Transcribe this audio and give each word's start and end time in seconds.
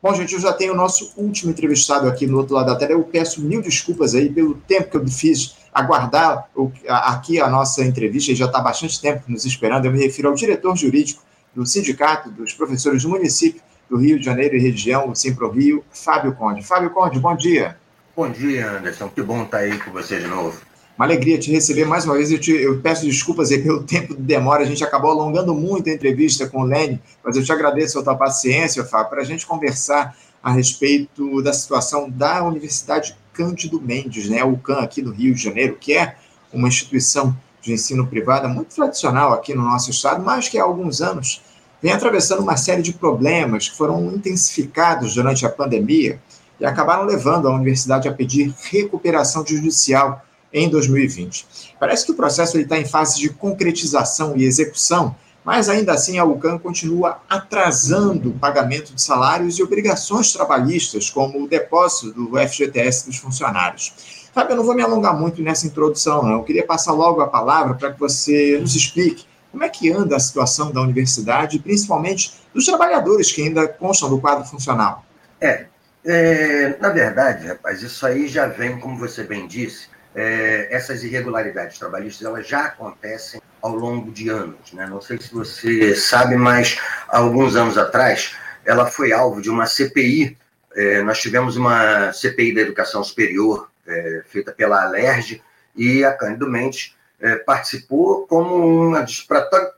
Bom, 0.00 0.14
gente, 0.14 0.32
eu 0.32 0.40
já 0.40 0.52
tenho 0.52 0.74
o 0.74 0.76
nosso 0.76 1.12
último 1.16 1.50
entrevistado 1.50 2.08
aqui 2.08 2.26
no 2.26 2.38
outro 2.38 2.54
lado 2.54 2.66
da 2.66 2.76
tela. 2.76 2.92
Eu 2.92 3.02
peço 3.02 3.40
mil 3.42 3.60
desculpas 3.60 4.14
aí 4.14 4.30
pelo 4.30 4.54
tempo 4.54 4.90
que 4.90 4.96
eu 4.96 5.08
fiz 5.08 5.56
aguardar 5.74 6.48
aqui 6.88 7.40
a 7.40 7.48
nossa 7.48 7.84
entrevista, 7.84 8.30
ele 8.30 8.38
já 8.38 8.46
está 8.46 8.60
bastante 8.60 9.00
tempo 9.00 9.24
nos 9.28 9.44
esperando. 9.44 9.84
Eu 9.84 9.92
me 9.92 9.98
refiro 9.98 10.28
ao 10.28 10.34
diretor 10.34 10.76
jurídico 10.76 11.22
do 11.54 11.66
Sindicato 11.66 12.30
dos 12.30 12.52
Professores 12.52 13.02
do 13.02 13.08
Município 13.08 13.60
do 13.90 13.96
Rio 13.96 14.18
de 14.18 14.24
Janeiro 14.24 14.56
e 14.56 14.60
região, 14.60 15.10
o 15.10 15.14
Simpro 15.16 15.50
Rio, 15.50 15.84
Fábio 15.90 16.34
Conde. 16.34 16.62
Fábio 16.62 16.90
Conde, 16.90 17.18
bom 17.18 17.34
dia. 17.34 17.76
Bom 18.14 18.30
dia, 18.30 18.70
Anderson. 18.70 19.08
Que 19.08 19.22
bom 19.22 19.42
estar 19.42 19.58
aí 19.58 19.78
com 19.78 19.90
você 19.90 20.20
de 20.20 20.26
novo. 20.26 20.60
Uma 20.98 21.06
alegria 21.06 21.38
te 21.38 21.52
receber 21.52 21.84
mais 21.84 22.04
uma 22.04 22.16
vez. 22.16 22.32
Eu, 22.32 22.40
te, 22.40 22.50
eu, 22.50 22.80
peço 22.80 23.06
desculpas 23.06 23.52
aí 23.52 23.62
pelo 23.62 23.84
tempo 23.86 24.16
de 24.16 24.22
demora. 24.22 24.64
A 24.64 24.66
gente 24.66 24.82
acabou 24.82 25.12
alongando 25.12 25.54
muito 25.54 25.88
a 25.88 25.92
entrevista 25.92 26.48
com 26.48 26.62
o 26.62 26.64
Lene, 26.64 27.00
mas 27.22 27.36
eu 27.36 27.44
te 27.44 27.52
agradeço 27.52 28.00
a 28.00 28.02
tua 28.02 28.16
paciência, 28.16 28.84
Fábio, 28.84 29.10
para 29.10 29.22
a 29.22 29.24
gente 29.24 29.46
conversar 29.46 30.16
a 30.42 30.50
respeito 30.50 31.40
da 31.40 31.52
situação 31.52 32.10
da 32.10 32.42
Universidade 32.42 33.16
Cândido 33.32 33.80
Mendes, 33.80 34.28
né, 34.28 34.42
o 34.42 34.56
CAN 34.56 34.80
aqui 34.80 35.00
no 35.00 35.12
Rio 35.12 35.32
de 35.32 35.40
Janeiro, 35.40 35.76
que 35.80 35.96
é 35.96 36.16
uma 36.52 36.66
instituição 36.66 37.36
de 37.62 37.72
ensino 37.72 38.04
privada 38.04 38.48
muito 38.48 38.74
tradicional 38.74 39.32
aqui 39.32 39.54
no 39.54 39.62
nosso 39.62 39.92
estado, 39.92 40.24
mas 40.24 40.48
que 40.48 40.58
há 40.58 40.64
alguns 40.64 41.00
anos 41.00 41.40
vem 41.80 41.92
atravessando 41.92 42.42
uma 42.42 42.56
série 42.56 42.82
de 42.82 42.92
problemas 42.92 43.68
que 43.68 43.76
foram 43.76 44.04
intensificados 44.12 45.14
durante 45.14 45.46
a 45.46 45.48
pandemia 45.48 46.20
e 46.58 46.66
acabaram 46.66 47.04
levando 47.04 47.46
a 47.46 47.54
universidade 47.54 48.08
a 48.08 48.12
pedir 48.12 48.52
recuperação 48.70 49.46
judicial 49.46 50.24
em 50.52 50.68
2020. 50.68 51.74
Parece 51.78 52.06
que 52.06 52.12
o 52.12 52.16
processo 52.16 52.58
está 52.58 52.78
em 52.78 52.84
fase 52.84 53.18
de 53.18 53.30
concretização 53.30 54.36
e 54.36 54.44
execução, 54.44 55.14
mas 55.44 55.68
ainda 55.68 55.92
assim 55.92 56.18
a 56.18 56.24
UCAM 56.24 56.58
continua 56.58 57.20
atrasando 57.28 58.30
o 58.30 58.38
pagamento 58.38 58.94
de 58.94 59.00
salários 59.00 59.58
e 59.58 59.62
obrigações 59.62 60.32
trabalhistas, 60.32 61.10
como 61.10 61.42
o 61.42 61.48
depósito 61.48 62.12
do 62.12 62.38
FGTS 62.38 63.06
dos 63.06 63.16
funcionários. 63.16 64.28
Fábio, 64.32 64.52
eu 64.52 64.56
não 64.58 64.64
vou 64.64 64.74
me 64.74 64.82
alongar 64.82 65.18
muito 65.18 65.42
nessa 65.42 65.66
introdução, 65.66 66.22
não. 66.22 66.34
Eu 66.34 66.44
queria 66.44 66.66
passar 66.66 66.92
logo 66.92 67.20
a 67.20 67.26
palavra 67.26 67.74
para 67.74 67.92
que 67.92 67.98
você 67.98 68.58
nos 68.60 68.74
explique 68.74 69.24
como 69.50 69.64
é 69.64 69.68
que 69.68 69.90
anda 69.90 70.16
a 70.16 70.20
situação 70.20 70.70
da 70.70 70.80
universidade, 70.80 71.58
principalmente 71.58 72.34
dos 72.54 72.66
trabalhadores 72.66 73.32
que 73.32 73.42
ainda 73.42 73.66
constam 73.66 74.10
do 74.10 74.20
quadro 74.20 74.44
funcional. 74.44 75.04
É, 75.40 75.66
é 76.04 76.76
na 76.80 76.90
verdade, 76.90 77.46
rapaz, 77.46 77.82
isso 77.82 78.06
aí 78.06 78.28
já 78.28 78.46
vem, 78.46 78.78
como 78.78 78.98
você 78.98 79.24
bem 79.24 79.46
disse, 79.46 79.88
é, 80.14 80.68
essas 80.70 81.02
irregularidades 81.04 81.78
trabalhistas 81.78 82.26
elas 82.26 82.46
já 82.46 82.66
acontecem 82.66 83.40
ao 83.60 83.74
longo 83.74 84.10
de 84.10 84.28
anos. 84.28 84.72
Né? 84.72 84.86
Não 84.86 85.00
sei 85.00 85.20
se 85.20 85.32
você 85.32 85.94
sabe, 85.94 86.36
mas 86.36 86.80
há 87.08 87.18
alguns 87.18 87.56
anos 87.56 87.76
atrás 87.76 88.36
ela 88.64 88.86
foi 88.86 89.12
alvo 89.12 89.40
de 89.40 89.50
uma 89.50 89.66
CPI. 89.66 90.36
É, 90.74 91.02
nós 91.02 91.20
tivemos 91.20 91.56
uma 91.56 92.12
CPI 92.12 92.54
da 92.54 92.60
educação 92.60 93.02
superior 93.02 93.70
é, 93.86 94.22
feita 94.26 94.52
pela 94.52 94.82
Alerj 94.82 95.42
e 95.74 96.04
a 96.04 96.12
Cândido 96.12 96.48
Mendes 96.48 96.94
é, 97.20 97.36
participou 97.36 98.26
como 98.26 98.54
uma 98.88 99.00
das 99.00 99.26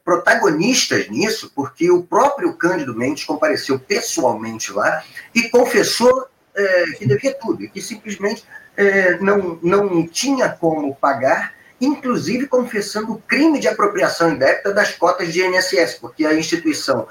protagonistas 0.04 1.08
nisso, 1.08 1.50
porque 1.54 1.90
o 1.90 2.02
próprio 2.02 2.54
Cândido 2.54 2.94
Mendes 2.94 3.24
compareceu 3.24 3.78
pessoalmente 3.78 4.72
lá 4.72 5.02
e 5.34 5.48
confessou 5.48 6.26
é, 6.54 6.84
que 6.98 7.06
devia 7.06 7.32
tudo, 7.34 7.66
que 7.68 7.80
simplesmente 7.80 8.44
é, 8.80 9.18
não, 9.18 9.58
não 9.62 10.06
tinha 10.06 10.48
como 10.48 10.94
pagar, 10.94 11.54
inclusive 11.78 12.46
confessando 12.46 13.12
o 13.12 13.18
crime 13.18 13.60
de 13.60 13.68
apropriação 13.68 14.30
indébita 14.30 14.72
das 14.72 14.92
cotas 14.92 15.32
de 15.32 15.42
INSS, 15.42 15.98
porque 16.00 16.24
a 16.24 16.34
instituição 16.34 17.06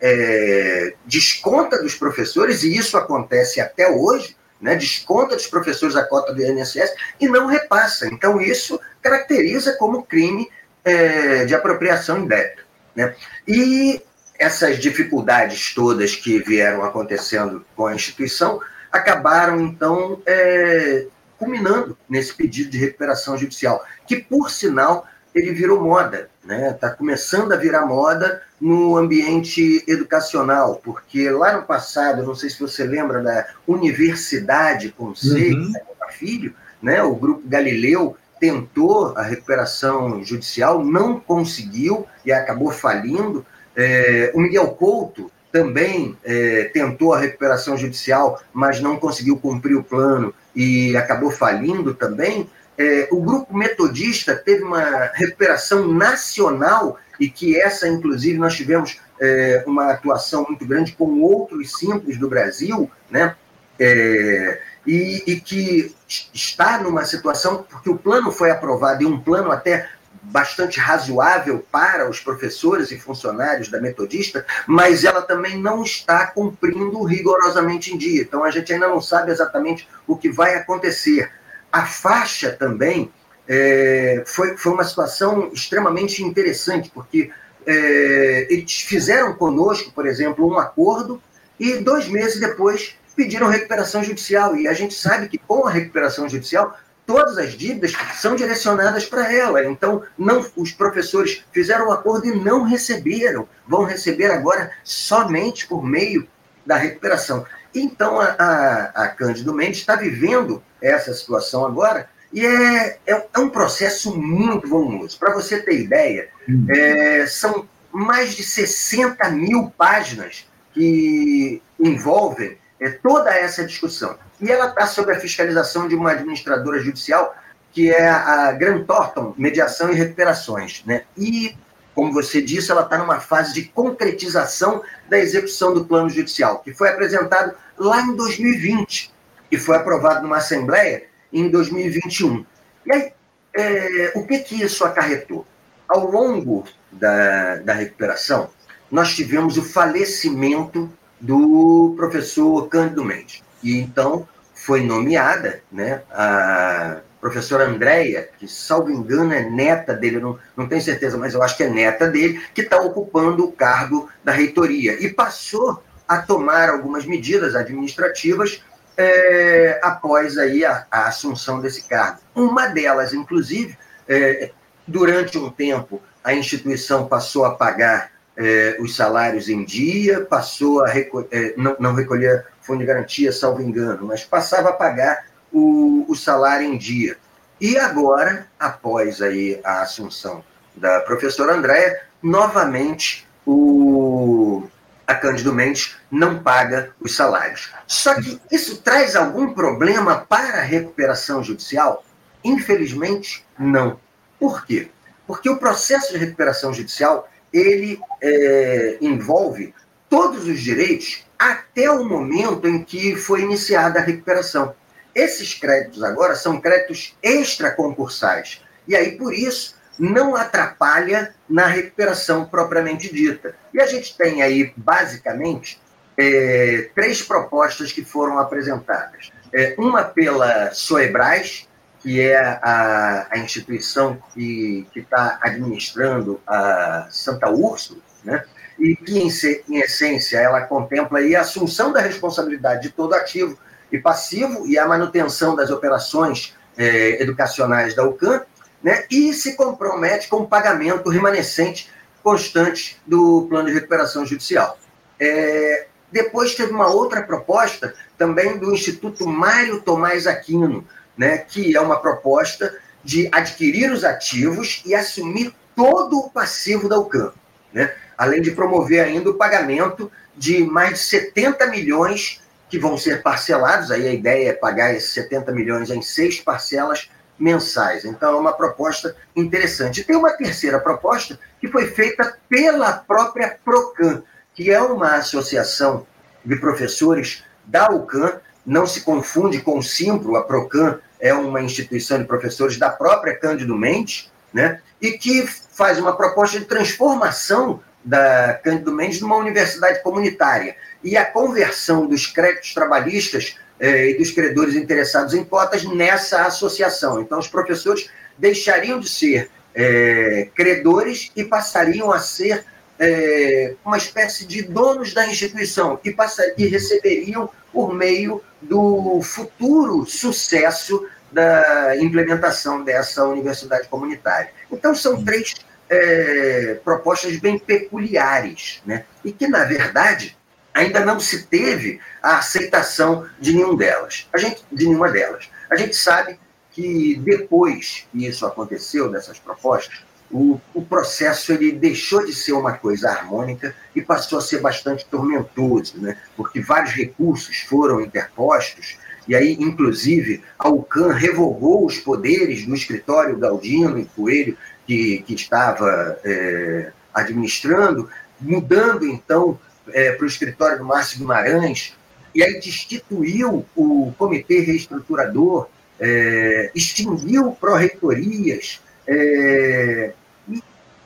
é, 0.00 0.94
desconta 1.04 1.82
dos 1.82 1.96
professores, 1.96 2.62
e 2.62 2.76
isso 2.76 2.96
acontece 2.96 3.60
até 3.60 3.90
hoje, 3.90 4.36
né, 4.60 4.76
desconta 4.76 5.34
dos 5.34 5.48
professores 5.48 5.96
a 5.96 6.04
cota 6.04 6.32
do 6.32 6.40
INSS 6.40 6.94
e 7.20 7.26
não 7.28 7.46
repassa. 7.46 8.06
Então, 8.06 8.40
isso 8.40 8.80
caracteriza 9.02 9.76
como 9.76 10.04
crime 10.04 10.48
é, 10.84 11.44
de 11.44 11.54
apropriação 11.54 12.18
indébita. 12.18 12.62
Né? 12.94 13.14
E 13.48 14.00
essas 14.38 14.78
dificuldades 14.78 15.74
todas 15.74 16.14
que 16.14 16.38
vieram 16.38 16.84
acontecendo 16.84 17.64
com 17.76 17.86
a 17.86 17.94
instituição 17.94 18.60
acabaram, 18.94 19.60
então, 19.60 20.22
é, 20.24 21.06
culminando 21.38 21.96
nesse 22.08 22.34
pedido 22.34 22.70
de 22.70 22.78
recuperação 22.78 23.36
judicial, 23.36 23.84
que, 24.06 24.16
por 24.16 24.50
sinal, 24.50 25.06
ele 25.34 25.52
virou 25.52 25.82
moda, 25.82 26.28
né? 26.44 26.70
Está 26.70 26.90
começando 26.90 27.52
a 27.52 27.56
virar 27.56 27.84
moda 27.86 28.42
no 28.60 28.96
ambiente 28.96 29.84
educacional, 29.88 30.80
porque 30.84 31.28
lá 31.28 31.56
no 31.56 31.64
passado, 31.64 32.24
não 32.24 32.34
sei 32.34 32.48
se 32.48 32.60
você 32.60 32.84
lembra 32.84 33.20
da 33.22 33.46
Universidade 33.66 34.90
Conselho, 34.90 35.62
uhum. 35.62 35.72
Filho, 36.10 36.54
né? 36.80 37.02
O 37.02 37.16
grupo 37.16 37.42
Galileu 37.48 38.16
tentou 38.38 39.16
a 39.16 39.22
recuperação 39.22 40.22
judicial, 40.22 40.84
não 40.84 41.18
conseguiu 41.18 42.06
e 42.24 42.30
acabou 42.30 42.70
falindo. 42.70 43.44
É, 43.74 44.30
o 44.34 44.40
Miguel 44.40 44.68
Couto 44.68 45.32
também 45.54 46.18
é, 46.24 46.64
tentou 46.74 47.14
a 47.14 47.20
recuperação 47.20 47.78
judicial, 47.78 48.42
mas 48.52 48.80
não 48.80 48.96
conseguiu 48.96 49.36
cumprir 49.36 49.76
o 49.76 49.84
plano 49.84 50.34
e 50.52 50.96
acabou 50.96 51.30
falindo 51.30 51.94
também. 51.94 52.50
É, 52.76 53.06
o 53.12 53.22
grupo 53.22 53.56
metodista 53.56 54.34
teve 54.34 54.64
uma 54.64 55.12
recuperação 55.14 55.86
nacional 55.86 56.98
e 57.20 57.30
que 57.30 57.56
essa, 57.56 57.86
inclusive, 57.86 58.36
nós 58.36 58.56
tivemos 58.56 58.98
é, 59.20 59.62
uma 59.64 59.92
atuação 59.92 60.44
muito 60.48 60.66
grande 60.66 60.90
com 60.90 61.20
outros 61.20 61.78
simples 61.78 62.18
do 62.18 62.28
Brasil, 62.28 62.90
né? 63.08 63.36
É, 63.78 64.60
e, 64.84 65.22
e, 65.24 65.40
que 65.40 65.94
está 66.32 66.78
numa 66.82 67.04
situação, 67.04 67.64
porque 67.70 67.90
o 67.90 67.96
plano 67.96 68.32
foi 68.32 68.50
aprovado 68.50 69.04
e 69.04 69.06
um 69.06 69.20
plano 69.20 69.52
até 69.52 69.88
bastante 70.24 70.80
razoável 70.80 71.64
para 71.70 72.08
os 72.08 72.20
professores 72.20 72.90
e 72.90 72.98
funcionários 72.98 73.68
da 73.68 73.80
Metodista, 73.80 74.44
mas 74.66 75.04
ela 75.04 75.22
também 75.22 75.58
não 75.58 75.82
está 75.82 76.26
cumprindo 76.26 77.02
rigorosamente 77.04 77.92
em 77.92 77.98
dia. 77.98 78.22
Então 78.22 78.42
a 78.44 78.50
gente 78.50 78.72
ainda 78.72 78.88
não 78.88 79.00
sabe 79.00 79.30
exatamente 79.30 79.88
o 80.06 80.16
que 80.16 80.30
vai 80.30 80.54
acontecer. 80.54 81.30
A 81.70 81.84
faixa 81.86 82.50
também 82.50 83.12
é, 83.48 84.22
foi, 84.26 84.56
foi 84.56 84.72
uma 84.72 84.84
situação 84.84 85.50
extremamente 85.52 86.22
interessante, 86.22 86.90
porque 86.92 87.30
é, 87.66 88.46
eles 88.50 88.80
fizeram 88.80 89.34
conosco, 89.34 89.92
por 89.92 90.06
exemplo, 90.06 90.46
um 90.46 90.58
acordo 90.58 91.22
e 91.58 91.76
dois 91.78 92.08
meses 92.08 92.40
depois 92.40 92.96
pediram 93.14 93.48
recuperação 93.48 94.02
judicial. 94.02 94.56
E 94.56 94.66
a 94.66 94.72
gente 94.72 94.94
sabe 94.94 95.28
que 95.28 95.38
com 95.38 95.66
a 95.66 95.70
recuperação 95.70 96.28
judicial 96.28 96.76
todas 97.06 97.38
as 97.38 97.52
dívidas 97.52 97.92
são 98.14 98.36
direcionadas 98.36 99.04
para 99.06 99.32
ela. 99.32 99.64
Então, 99.64 100.02
não, 100.16 100.44
os 100.56 100.72
professores 100.72 101.44
fizeram 101.52 101.86
o 101.86 101.88
um 101.88 101.92
acordo 101.92 102.26
e 102.26 102.34
não 102.34 102.62
receberam. 102.62 103.48
Vão 103.66 103.84
receber 103.84 104.30
agora 104.30 104.70
somente 104.82 105.66
por 105.66 105.84
meio 105.84 106.26
da 106.64 106.76
recuperação. 106.76 107.44
Então, 107.74 108.20
a, 108.20 108.36
a, 108.38 109.04
a 109.04 109.08
Cândido 109.08 109.52
Mendes 109.52 109.78
está 109.78 109.96
vivendo 109.96 110.62
essa 110.80 111.12
situação 111.12 111.66
agora 111.66 112.08
e 112.32 112.44
é, 112.44 112.98
é, 113.06 113.26
é 113.32 113.38
um 113.38 113.48
processo 113.48 114.16
muito 114.16 114.68
volumoso. 114.68 115.18
Para 115.18 115.34
você 115.34 115.60
ter 115.60 115.80
ideia, 115.80 116.28
hum. 116.48 116.66
é, 116.68 117.26
são 117.26 117.68
mais 117.92 118.34
de 118.34 118.42
60 118.42 119.30
mil 119.30 119.72
páginas 119.76 120.48
que 120.72 121.62
envolvem 121.78 122.58
toda 123.04 123.30
essa 123.36 123.66
discussão. 123.66 124.16
E 124.40 124.50
ela 124.50 124.68
está 124.68 124.86
sob 124.86 125.12
a 125.12 125.20
fiscalização 125.20 125.86
de 125.86 125.94
uma 125.94 126.12
administradora 126.12 126.80
judicial, 126.80 127.36
que 127.70 127.90
é 127.90 128.08
a 128.08 128.50
Grant 128.52 128.86
Thornton, 128.86 129.34
Mediação 129.36 129.92
e 129.92 129.94
Recuperações. 129.94 130.82
Né? 130.86 131.02
E, 131.14 131.54
como 131.94 132.14
você 132.14 132.40
disse, 132.40 132.70
ela 132.70 132.80
está 132.80 132.96
numa 132.96 133.20
fase 133.20 133.52
de 133.52 133.64
concretização 133.64 134.82
da 135.06 135.18
execução 135.18 135.74
do 135.74 135.84
plano 135.84 136.08
judicial, 136.08 136.60
que 136.60 136.72
foi 136.72 136.88
apresentado 136.88 137.54
lá 137.76 138.00
em 138.00 138.16
2020 138.16 139.12
e 139.52 139.58
foi 139.58 139.76
aprovado 139.76 140.22
numa 140.22 140.38
Assembleia 140.38 141.04
em 141.30 141.50
2021. 141.50 142.46
E 142.86 142.94
aí, 142.94 143.12
é, 143.54 144.12
o 144.14 144.26
que, 144.26 144.38
que 144.38 144.62
isso 144.62 144.82
acarretou? 144.82 145.46
Ao 145.86 146.10
longo 146.10 146.64
da, 146.90 147.56
da 147.56 147.74
recuperação, 147.74 148.48
nós 148.90 149.14
tivemos 149.14 149.58
o 149.58 149.62
falecimento 149.62 150.90
do 151.20 151.94
professor 151.96 152.68
Cândido 152.68 153.04
Mendes. 153.04 153.42
E 153.62 153.78
então 153.78 154.28
foi 154.54 154.82
nomeada 154.82 155.62
né, 155.70 156.02
a 156.10 156.98
professora 157.20 157.64
Andréia, 157.64 158.28
que, 158.38 158.46
salvo 158.46 158.90
engano, 158.90 159.32
é 159.32 159.48
neta 159.48 159.94
dele, 159.94 160.20
não, 160.20 160.38
não 160.54 160.68
tenho 160.68 160.82
certeza, 160.82 161.16
mas 161.16 161.32
eu 161.32 161.42
acho 161.42 161.56
que 161.56 161.62
é 161.62 161.70
neta 161.70 162.06
dele, 162.06 162.42
que 162.54 162.60
está 162.60 162.78
ocupando 162.80 163.44
o 163.44 163.52
cargo 163.52 164.10
da 164.22 164.32
reitoria. 164.32 165.02
E 165.02 165.08
passou 165.08 165.82
a 166.06 166.18
tomar 166.18 166.68
algumas 166.68 167.06
medidas 167.06 167.54
administrativas 167.54 168.62
é, 168.96 169.80
após 169.82 170.36
aí 170.36 170.64
a, 170.64 170.86
a, 170.90 171.08
assunção 171.08 171.60
desse 171.60 171.82
cargo. 171.88 172.20
Uma 172.34 172.66
delas, 172.66 173.14
inclusive, 173.14 173.76
é, 174.06 174.50
durante 174.86 175.38
um 175.38 175.50
tempo, 175.50 176.02
a 176.22 176.34
instituição 176.34 177.06
passou 177.06 177.44
a 177.44 177.54
pagar 177.54 178.10
é, 178.36 178.76
os 178.80 178.96
salários 178.96 179.48
em 179.48 179.64
dia, 179.64 180.24
passou 180.24 180.82
a 180.84 180.88
recolher, 180.88 181.28
é, 181.30 181.54
não, 181.56 181.76
não 181.78 181.94
recolher 181.94 182.46
fundo 182.60 182.80
de 182.80 182.86
garantia, 182.86 183.32
salvo 183.32 183.62
engano, 183.62 184.06
mas 184.06 184.24
passava 184.24 184.70
a 184.70 184.72
pagar 184.72 185.26
o, 185.52 186.04
o 186.08 186.14
salário 186.14 186.66
em 186.66 186.76
dia. 186.76 187.16
E 187.60 187.78
agora, 187.78 188.46
após 188.58 189.22
aí 189.22 189.60
a 189.62 189.82
assunção 189.82 190.42
da 190.74 191.00
professora 191.00 191.54
Andréia, 191.54 192.02
novamente 192.22 193.26
o, 193.46 194.64
a 195.06 195.14
Cândido 195.14 195.52
Mendes 195.52 195.96
não 196.10 196.42
paga 196.42 196.90
os 197.00 197.14
salários. 197.14 197.72
Só 197.86 198.14
que 198.14 198.40
isso 198.50 198.78
traz 198.78 199.14
algum 199.14 199.52
problema 199.52 200.26
para 200.28 200.58
a 200.58 200.62
recuperação 200.62 201.42
judicial? 201.44 202.04
Infelizmente, 202.42 203.46
não. 203.58 204.00
Por 204.38 204.66
quê? 204.66 204.90
Porque 205.26 205.48
o 205.48 205.58
processo 205.58 206.12
de 206.12 206.18
recuperação 206.18 206.72
judicial 206.72 207.28
ele 207.54 208.00
é, 208.20 208.98
envolve 209.00 209.72
todos 210.10 210.46
os 210.46 210.60
direitos 210.60 211.24
até 211.38 211.90
o 211.90 212.04
momento 212.04 212.66
em 212.66 212.82
que 212.82 213.14
foi 213.14 213.42
iniciada 213.42 214.00
a 214.00 214.02
recuperação. 214.02 214.74
Esses 215.14 215.54
créditos 215.54 216.02
agora 216.02 216.34
são 216.34 216.60
créditos 216.60 217.16
extraconcursais. 217.22 218.60
E 218.88 218.96
aí, 218.96 219.12
por 219.12 219.32
isso, 219.32 219.76
não 219.98 220.34
atrapalha 220.34 221.34
na 221.48 221.66
recuperação 221.66 222.44
propriamente 222.44 223.12
dita. 223.14 223.54
E 223.72 223.80
a 223.80 223.86
gente 223.86 224.16
tem 224.16 224.42
aí, 224.42 224.72
basicamente, 224.76 225.80
é, 226.18 226.90
três 226.94 227.22
propostas 227.22 227.92
que 227.92 228.04
foram 228.04 228.38
apresentadas. 228.38 229.30
É, 229.52 229.74
uma 229.78 230.02
pela 230.02 230.72
Soebras, 230.72 231.68
que 232.04 232.20
é 232.20 232.36
a, 232.36 233.28
a 233.30 233.38
instituição 233.38 234.22
que 234.34 234.86
está 234.94 235.38
administrando 235.40 236.38
a 236.46 237.08
Santa 237.10 237.48
Úrsula, 237.48 237.98
né? 238.22 238.44
e 238.78 238.94
que, 238.94 239.18
em, 239.18 239.30
em, 239.70 239.78
essência, 239.78 240.36
ela 240.36 240.60
contempla 240.60 241.18
a 241.20 241.40
assunção 241.40 241.94
da 241.94 242.02
responsabilidade 242.02 242.82
de 242.82 242.90
todo 242.90 243.14
ativo 243.14 243.58
e 243.90 243.98
passivo 243.98 244.66
e 244.66 244.78
a 244.78 244.86
manutenção 244.86 245.56
das 245.56 245.70
operações 245.70 246.54
é, 246.76 247.22
educacionais 247.22 247.94
da 247.94 248.04
UCAM, 248.04 248.42
né? 248.82 249.06
e 249.10 249.32
se 249.32 249.56
compromete 249.56 250.28
com 250.28 250.42
o 250.42 250.46
pagamento 250.46 251.08
remanescente 251.08 251.90
constante 252.22 253.00
do 253.06 253.46
plano 253.48 253.68
de 253.68 253.74
recuperação 253.74 254.26
judicial. 254.26 254.78
É, 255.18 255.86
depois 256.12 256.54
teve 256.54 256.70
uma 256.70 256.88
outra 256.88 257.22
proposta, 257.22 257.94
também 258.18 258.58
do 258.58 258.74
Instituto 258.74 259.26
Mário 259.26 259.80
Tomás 259.80 260.26
Aquino, 260.26 260.86
né, 261.16 261.38
que 261.38 261.76
é 261.76 261.80
uma 261.80 262.00
proposta 262.00 262.76
de 263.02 263.28
adquirir 263.30 263.92
os 263.92 264.02
ativos 264.02 264.82
e 264.86 264.94
assumir 264.94 265.54
todo 265.76 266.18
o 266.18 266.30
passivo 266.30 266.88
da 266.88 266.98
UCAM, 266.98 267.32
né? 267.72 267.94
além 268.16 268.40
de 268.40 268.52
promover 268.52 269.04
ainda 269.04 269.30
o 269.30 269.34
pagamento 269.34 270.10
de 270.36 270.64
mais 270.64 270.94
de 270.94 270.98
70 271.00 271.66
milhões 271.66 272.40
que 272.68 272.78
vão 272.78 272.96
ser 272.96 273.22
parcelados, 273.22 273.90
aí 273.90 274.08
a 274.08 274.12
ideia 274.12 274.50
é 274.50 274.52
pagar 274.52 274.94
esses 274.94 275.12
70 275.12 275.52
milhões 275.52 275.90
em 275.90 276.00
seis 276.00 276.40
parcelas 276.40 277.10
mensais. 277.38 278.04
Então 278.04 278.34
é 278.34 278.40
uma 278.40 278.52
proposta 278.52 279.14
interessante. 279.36 280.00
E 280.00 280.04
tem 280.04 280.16
uma 280.16 280.32
terceira 280.32 280.78
proposta 280.78 281.38
que 281.60 281.68
foi 281.68 281.86
feita 281.86 282.38
pela 282.48 282.92
própria 282.92 283.58
Procam, 283.64 284.22
que 284.54 284.70
é 284.70 284.80
uma 284.80 285.16
associação 285.16 286.06
de 286.44 286.56
professores 286.56 287.44
da 287.64 287.90
UCAM, 287.90 288.40
não 288.64 288.86
se 288.86 289.02
confunde 289.02 289.60
com 289.60 289.78
o 289.78 289.82
Simpro, 289.82 290.36
a 290.36 290.42
Procam 290.42 290.98
é 291.20 291.32
uma 291.32 291.60
instituição 291.60 292.18
de 292.18 292.24
professores 292.24 292.76
da 292.76 292.90
própria 292.90 293.36
Cândido 293.36 293.76
Mendes, 293.76 294.30
né? 294.52 294.80
e 295.00 295.12
que 295.12 295.46
faz 295.46 295.98
uma 295.98 296.16
proposta 296.16 296.58
de 296.58 296.66
transformação 296.66 297.80
da 298.04 298.54
Cândido 298.62 298.92
Mendes 298.92 299.20
numa 299.20 299.36
universidade 299.36 300.02
comunitária. 300.02 300.76
E 301.02 301.16
a 301.16 301.24
conversão 301.24 302.06
dos 302.06 302.26
créditos 302.26 302.74
trabalhistas 302.74 303.56
eh, 303.80 304.10
e 304.10 304.18
dos 304.18 304.30
credores 304.30 304.74
interessados 304.74 305.34
em 305.34 305.44
cotas 305.44 305.84
nessa 305.84 306.42
associação. 306.42 307.20
Então, 307.20 307.38
os 307.38 307.48
professores 307.48 308.08
deixariam 308.38 309.00
de 309.00 309.08
ser 309.08 309.50
eh, 309.74 310.48
credores 310.54 311.32
e 311.34 311.44
passariam 311.44 312.12
a 312.12 312.18
ser 312.18 312.64
eh, 312.98 313.74
uma 313.84 313.96
espécie 313.96 314.46
de 314.46 314.62
donos 314.62 315.12
da 315.12 315.26
instituição 315.26 315.98
e, 316.04 316.12
passar, 316.12 316.44
e 316.56 316.66
receberiam 316.66 317.50
por 317.72 317.92
meio 317.92 318.40
do 318.68 319.20
futuro 319.22 320.06
sucesso 320.06 321.06
da 321.32 321.96
implementação 321.96 322.84
dessa 322.84 323.24
universidade 323.24 323.88
comunitária. 323.88 324.50
Então, 324.70 324.94
são 324.94 325.24
três 325.24 325.54
é, 325.90 326.78
propostas 326.84 327.36
bem 327.38 327.58
peculiares, 327.58 328.80
né? 328.86 329.04
e 329.24 329.32
que, 329.32 329.48
na 329.48 329.64
verdade, 329.64 330.36
ainda 330.72 331.04
não 331.04 331.20
se 331.20 331.46
teve 331.46 332.00
a 332.22 332.38
aceitação 332.38 333.28
de 333.38 333.52
nenhum 333.52 333.76
delas, 333.76 334.28
a 334.32 334.38
gente, 334.38 334.64
de 334.72 334.86
nenhuma 334.86 335.10
delas. 335.10 335.48
A 335.70 335.76
gente 335.76 335.94
sabe 335.94 336.38
que 336.70 337.16
depois 337.24 338.06
que 338.10 338.26
isso 338.26 338.44
aconteceu, 338.44 339.08
dessas 339.08 339.38
propostas, 339.38 340.04
o, 340.34 340.60
o 340.74 340.82
processo 340.82 341.52
ele 341.52 341.70
deixou 341.70 342.26
de 342.26 342.34
ser 342.34 342.54
uma 342.54 342.72
coisa 342.72 343.08
harmônica 343.08 343.72
e 343.94 344.02
passou 344.02 344.40
a 344.40 344.42
ser 344.42 344.60
bastante 344.60 345.06
tormentoso, 345.06 346.00
né? 346.00 346.18
porque 346.36 346.60
vários 346.60 346.92
recursos 346.92 347.60
foram 347.60 348.00
interpostos 348.00 348.98
e 349.28 349.34
aí, 349.34 349.56
inclusive, 349.58 350.42
a 350.58 350.68
UCAN 350.68 351.12
revogou 351.12 351.86
os 351.86 351.98
poderes 351.98 352.66
do 352.66 352.74
escritório 352.74 353.38
Galdino 353.38 353.98
e 353.98 354.04
Coelho, 354.04 354.56
que, 354.86 355.22
que 355.22 355.34
estava 355.34 356.18
é, 356.24 356.92
administrando, 357.14 358.10
mudando, 358.38 359.06
então, 359.06 359.58
é, 359.88 360.12
para 360.12 360.24
o 360.24 360.28
escritório 360.28 360.78
do 360.78 360.84
Márcio 360.84 361.20
Guimarães, 361.20 361.94
e 362.34 362.42
aí 362.42 362.54
destituiu 362.60 363.64
o 363.74 364.12
comitê 364.18 364.60
reestruturador, 364.60 365.68
é, 365.98 366.70
extinguiu 366.74 367.52
pró-reitorias 367.52 368.82
é, 369.06 370.12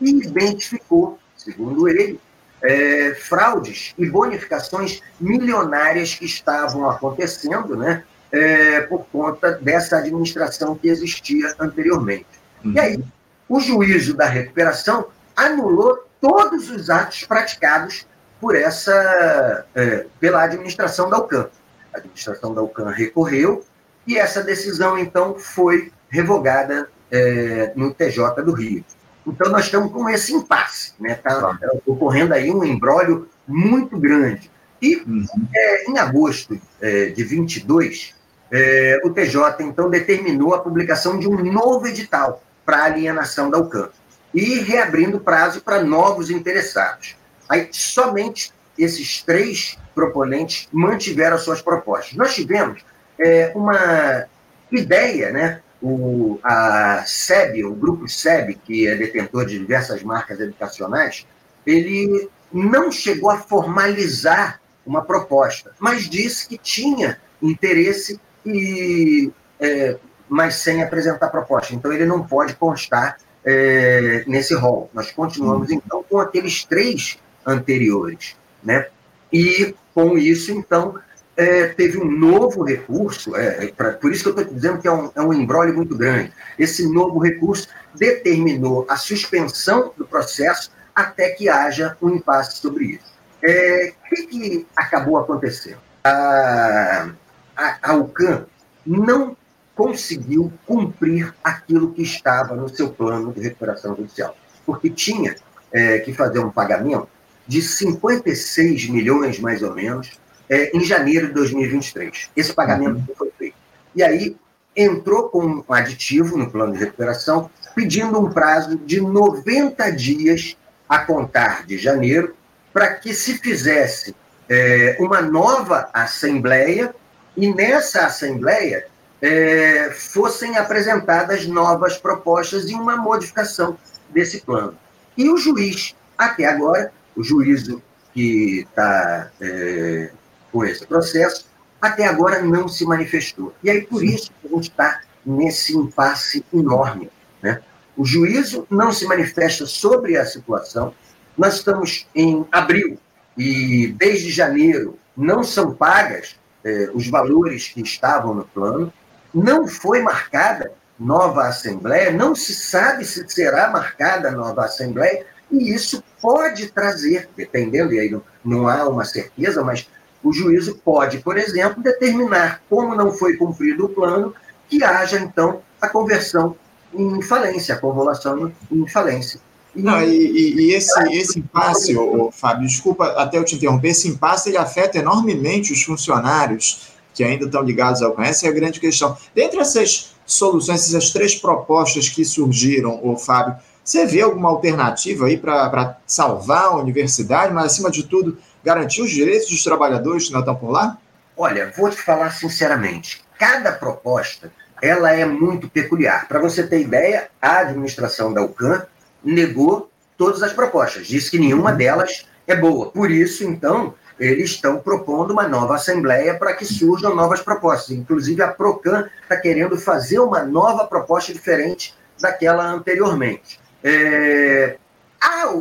e, 0.00 0.10
identificou, 0.10 1.18
segundo 1.36 1.88
ele, 1.88 2.20
é, 2.62 3.14
fraudes 3.14 3.94
e 3.96 4.06
bonificações 4.06 5.00
milionárias 5.20 6.14
que 6.14 6.24
estavam 6.24 6.88
acontecendo, 6.88 7.76
né, 7.76 8.02
é, 8.32 8.80
por 8.82 9.06
conta 9.06 9.52
dessa 9.52 9.98
administração 9.98 10.74
que 10.74 10.88
existia 10.88 11.54
anteriormente. 11.58 12.26
Uhum. 12.64 12.72
E 12.72 12.80
aí, 12.80 13.04
o 13.48 13.60
juízo 13.60 14.14
da 14.14 14.26
recuperação 14.26 15.06
anulou 15.36 16.04
todos 16.20 16.68
os 16.68 16.90
atos 16.90 17.24
praticados 17.24 18.06
por 18.40 18.54
essa, 18.54 19.64
é, 19.74 20.06
pela 20.20 20.42
administração 20.42 21.08
da 21.08 21.18
UCAM. 21.18 21.48
A 21.92 21.98
administração 21.98 22.54
da 22.54 22.62
UCAM 22.62 22.90
recorreu 22.90 23.64
e 24.06 24.16
essa 24.16 24.42
decisão, 24.42 24.98
então, 24.98 25.38
foi 25.38 25.92
revogada 26.08 26.88
é, 27.10 27.72
no 27.76 27.92
TJ 27.92 28.42
do 28.42 28.52
Rio. 28.52 28.84
Então, 29.28 29.50
nós 29.50 29.66
estamos 29.66 29.92
com 29.92 30.08
esse 30.08 30.32
impasse. 30.32 30.92
Está 31.00 31.02
né? 31.02 31.14
Tá, 31.14 31.58
tá 31.60 31.70
ocorrendo 31.86 32.34
aí 32.34 32.50
um 32.50 32.64
embrólio 32.64 33.28
muito 33.46 33.98
grande. 33.98 34.50
E 34.80 34.96
uhum. 34.96 35.26
é, 35.54 35.90
em 35.90 35.98
agosto 35.98 36.58
é, 36.80 37.06
de 37.06 37.24
22, 37.24 38.14
é, 38.50 39.00
o 39.04 39.10
TJ, 39.10 39.62
então, 39.62 39.90
determinou 39.90 40.54
a 40.54 40.60
publicação 40.60 41.18
de 41.18 41.28
um 41.28 41.52
novo 41.52 41.86
edital 41.86 42.42
para 42.64 42.84
alienação 42.84 43.50
da 43.50 43.58
UCAM 43.58 43.90
e 44.32 44.60
reabrindo 44.60 45.20
prazo 45.20 45.60
para 45.60 45.82
novos 45.82 46.30
interessados. 46.30 47.16
Aí, 47.48 47.68
somente 47.72 48.52
esses 48.78 49.22
três 49.22 49.76
proponentes 49.94 50.68
mantiveram 50.72 51.38
suas 51.38 51.60
propostas. 51.60 52.14
Nós 52.14 52.34
tivemos 52.34 52.84
é, 53.18 53.52
uma 53.54 54.26
ideia, 54.70 55.32
né, 55.32 55.62
o, 55.82 56.38
a 56.42 57.04
SEB, 57.06 57.64
o 57.64 57.74
grupo 57.74 58.08
SEB, 58.08 58.58
que 58.64 58.86
é 58.86 58.96
detentor 58.96 59.46
de 59.46 59.58
diversas 59.58 60.02
marcas 60.02 60.40
educacionais, 60.40 61.26
ele 61.66 62.28
não 62.52 62.90
chegou 62.90 63.30
a 63.30 63.38
formalizar 63.38 64.60
uma 64.84 65.02
proposta, 65.02 65.72
mas 65.78 66.08
disse 66.08 66.48
que 66.48 66.56
tinha 66.56 67.20
interesse 67.42 68.20
e 68.44 69.30
é, 69.60 69.98
mas 70.28 70.56
sem 70.56 70.82
apresentar 70.82 71.28
proposta. 71.28 71.74
Então 71.74 71.92
ele 71.92 72.04
não 72.04 72.26
pode 72.26 72.54
constar 72.54 73.18
é, 73.44 74.24
nesse 74.26 74.54
rol. 74.54 74.90
Nós 74.92 75.10
continuamos 75.10 75.70
então 75.70 76.04
com 76.08 76.18
aqueles 76.18 76.64
três 76.64 77.18
anteriores, 77.46 78.36
né? 78.62 78.86
E 79.32 79.74
com 79.94 80.16
isso 80.16 80.52
então 80.52 80.98
é, 81.38 81.68
teve 81.68 81.98
um 81.98 82.10
novo 82.10 82.64
recurso, 82.64 83.36
é, 83.36 83.66
é 83.66 83.68
pra, 83.68 83.92
por 83.92 84.10
isso 84.10 84.24
que 84.24 84.28
eu 84.28 84.42
estou 84.42 84.54
dizendo 84.56 84.78
que 84.78 84.88
é 84.88 84.92
um, 84.92 85.08
é 85.14 85.22
um 85.22 85.32
embrólio 85.32 85.72
muito 85.72 85.96
grande. 85.96 86.32
Esse 86.58 86.92
novo 86.92 87.20
recurso 87.20 87.68
determinou 87.94 88.84
a 88.88 88.96
suspensão 88.96 89.92
do 89.96 90.04
processo 90.04 90.72
até 90.92 91.30
que 91.30 91.48
haja 91.48 91.96
um 92.02 92.10
impasse 92.10 92.56
sobre 92.58 92.86
isso. 92.86 93.04
É, 93.40 93.92
o 94.04 94.08
que, 94.08 94.26
que 94.26 94.66
acabou 94.74 95.16
acontecendo? 95.16 95.78
A, 96.02 97.10
a, 97.56 97.78
a 97.82 97.94
UCAM 97.94 98.46
não 98.84 99.36
conseguiu 99.76 100.52
cumprir 100.66 101.32
aquilo 101.44 101.92
que 101.92 102.02
estava 102.02 102.56
no 102.56 102.68
seu 102.68 102.90
plano 102.90 103.32
de 103.32 103.40
recuperação 103.40 103.94
judicial, 103.94 104.36
porque 104.66 104.90
tinha 104.90 105.36
é, 105.72 106.00
que 106.00 106.12
fazer 106.12 106.40
um 106.40 106.50
pagamento 106.50 107.08
de 107.46 107.62
56 107.62 108.88
milhões, 108.88 109.38
mais 109.38 109.62
ou 109.62 109.72
menos, 109.72 110.18
é, 110.48 110.76
em 110.76 110.84
janeiro 110.84 111.28
de 111.28 111.34
2023. 111.34 112.30
Esse 112.36 112.52
pagamento 112.52 112.96
uhum. 113.08 113.14
foi 113.16 113.30
feito. 113.38 113.56
E 113.94 114.02
aí 114.02 114.36
entrou 114.76 115.28
com 115.28 115.44
um 115.44 115.64
aditivo 115.72 116.36
no 116.36 116.50
plano 116.50 116.72
de 116.72 116.78
recuperação, 116.78 117.50
pedindo 117.74 118.18
um 118.18 118.30
prazo 118.30 118.76
de 118.78 119.00
90 119.00 119.90
dias 119.90 120.56
a 120.88 121.00
contar 121.00 121.66
de 121.66 121.76
janeiro, 121.76 122.34
para 122.72 122.94
que 122.94 123.12
se 123.12 123.38
fizesse 123.38 124.14
é, 124.48 124.96
uma 125.00 125.20
nova 125.20 125.90
assembleia 125.92 126.94
e 127.36 127.52
nessa 127.52 128.06
assembleia 128.06 128.86
é, 129.20 129.90
fossem 129.92 130.56
apresentadas 130.56 131.46
novas 131.46 131.98
propostas 131.98 132.70
e 132.70 132.74
uma 132.74 132.96
modificação 132.96 133.76
desse 134.10 134.40
plano. 134.40 134.76
E 135.16 135.28
o 135.28 135.36
juiz, 135.36 135.94
até 136.16 136.46
agora, 136.46 136.92
o 137.16 137.22
juízo 137.22 137.82
que 138.14 138.60
está 138.60 139.30
é, 139.40 140.10
com 140.52 140.64
esse 140.64 140.86
processo, 140.86 141.46
até 141.80 142.06
agora 142.06 142.42
não 142.42 142.68
se 142.68 142.84
manifestou. 142.84 143.54
E 143.62 143.70
aí, 143.70 143.82
por 143.82 144.02
isso, 144.02 144.32
a 144.44 144.48
gente 144.48 144.70
está 144.70 145.00
nesse 145.24 145.76
impasse 145.76 146.44
enorme. 146.52 147.10
Né? 147.42 147.60
O 147.96 148.04
juízo 148.04 148.66
não 148.70 148.92
se 148.92 149.06
manifesta 149.06 149.66
sobre 149.66 150.16
a 150.16 150.24
situação. 150.24 150.94
Nós 151.36 151.54
estamos 151.54 152.06
em 152.14 152.46
abril 152.50 152.98
e, 153.36 153.94
desde 153.98 154.30
janeiro, 154.30 154.98
não 155.16 155.42
são 155.44 155.74
pagas 155.74 156.36
eh, 156.64 156.90
os 156.92 157.08
valores 157.08 157.68
que 157.68 157.80
estavam 157.80 158.34
no 158.34 158.44
plano. 158.44 158.92
Não 159.32 159.68
foi 159.68 160.02
marcada 160.02 160.72
nova 160.98 161.46
Assembleia, 161.46 162.10
não 162.10 162.34
se 162.34 162.54
sabe 162.54 163.04
se 163.04 163.24
será 163.28 163.70
marcada 163.70 164.30
nova 164.30 164.64
Assembleia, 164.64 165.24
e 165.50 165.72
isso 165.72 166.02
pode 166.20 166.70
trazer, 166.72 167.28
dependendo, 167.36 167.92
e 167.94 168.00
aí 168.00 168.10
não, 168.10 168.22
não 168.44 168.68
há 168.68 168.88
uma 168.88 169.04
certeza, 169.04 169.62
mas 169.62 169.88
o 170.22 170.32
juízo 170.32 170.80
pode, 170.84 171.18
por 171.18 171.36
exemplo, 171.36 171.82
determinar, 171.82 172.62
como 172.68 172.94
não 172.94 173.12
foi 173.12 173.36
cumprido 173.36 173.86
o 173.86 173.88
plano, 173.88 174.34
que 174.68 174.82
haja, 174.82 175.18
então, 175.18 175.60
a 175.80 175.88
conversão 175.88 176.56
em 176.92 177.22
falência, 177.22 177.74
a 177.74 177.78
convolução 177.78 178.52
em 178.70 178.86
falência. 178.88 179.40
Não, 179.74 180.02
e, 180.02 180.08
e, 180.08 180.60
e 180.60 180.74
esse, 180.74 181.00
esse 181.12 181.38
impasse, 181.38 181.96
ô, 181.96 182.30
Fábio, 182.32 182.66
desculpa 182.66 183.06
até 183.12 183.38
eu 183.38 183.44
te 183.44 183.54
interromper, 183.54 183.88
esse 183.88 184.08
impasse 184.08 184.48
ele 184.48 184.58
afeta 184.58 184.98
enormemente 184.98 185.72
os 185.72 185.82
funcionários 185.82 186.88
que 187.14 187.22
ainda 187.22 187.46
estão 187.46 187.62
ligados 187.62 188.02
ao 188.02 188.12
CAN. 188.12 188.24
Essa 188.24 188.46
é 188.46 188.48
a 188.48 188.52
grande 188.52 188.80
questão. 188.80 189.16
Dentre 189.34 189.60
essas 189.60 190.14
soluções, 190.26 190.88
essas 190.88 191.10
três 191.10 191.34
propostas 191.34 192.08
que 192.08 192.24
surgiram, 192.24 193.00
ô, 193.02 193.16
Fábio, 193.16 193.56
você 193.84 194.04
vê 194.04 194.20
alguma 194.20 194.50
alternativa 194.50 195.26
aí 195.26 195.36
para 195.36 195.96
salvar 196.06 196.64
a 196.64 196.76
universidade, 196.76 197.52
mas, 197.54 197.66
acima 197.66 197.90
de 197.90 198.02
tudo, 198.02 198.36
garantir 198.64 199.02
os 199.02 199.10
direitos 199.10 199.50
dos 199.50 199.62
trabalhadores 199.62 200.30
por 200.30 200.70
lá? 200.70 200.98
Olha, 201.36 201.72
vou 201.76 201.88
te 201.90 201.96
falar 201.96 202.30
sinceramente, 202.30 203.22
cada 203.38 203.72
proposta 203.72 204.50
ela 204.80 205.12
é 205.12 205.24
muito 205.24 205.68
peculiar. 205.68 206.28
Para 206.28 206.38
você 206.38 206.66
ter 206.66 206.80
ideia, 206.80 207.28
a 207.40 207.58
administração 207.58 208.32
da 208.32 208.42
UCAN 208.42 208.86
negou 209.24 209.90
todas 210.16 210.42
as 210.42 210.52
propostas, 210.52 211.06
disse 211.06 211.30
que 211.30 211.38
nenhuma 211.38 211.72
delas 211.72 212.26
é 212.46 212.54
boa. 212.54 212.90
Por 212.90 213.10
isso, 213.10 213.44
então, 213.44 213.94
eles 214.18 214.50
estão 214.50 214.78
propondo 214.78 215.30
uma 215.30 215.46
nova 215.46 215.76
assembleia 215.76 216.34
para 216.34 216.54
que 216.54 216.64
surjam 216.64 217.14
novas 217.14 217.40
propostas. 217.40 217.90
Inclusive, 217.96 218.42
a 218.42 218.48
Procan 218.48 219.08
está 219.22 219.36
querendo 219.36 219.78
fazer 219.78 220.18
uma 220.18 220.42
nova 220.42 220.86
proposta 220.86 221.32
diferente 221.32 221.94
daquela 222.20 222.64
anteriormente. 222.66 223.60
É... 223.82 224.76
Ah, 225.20 225.52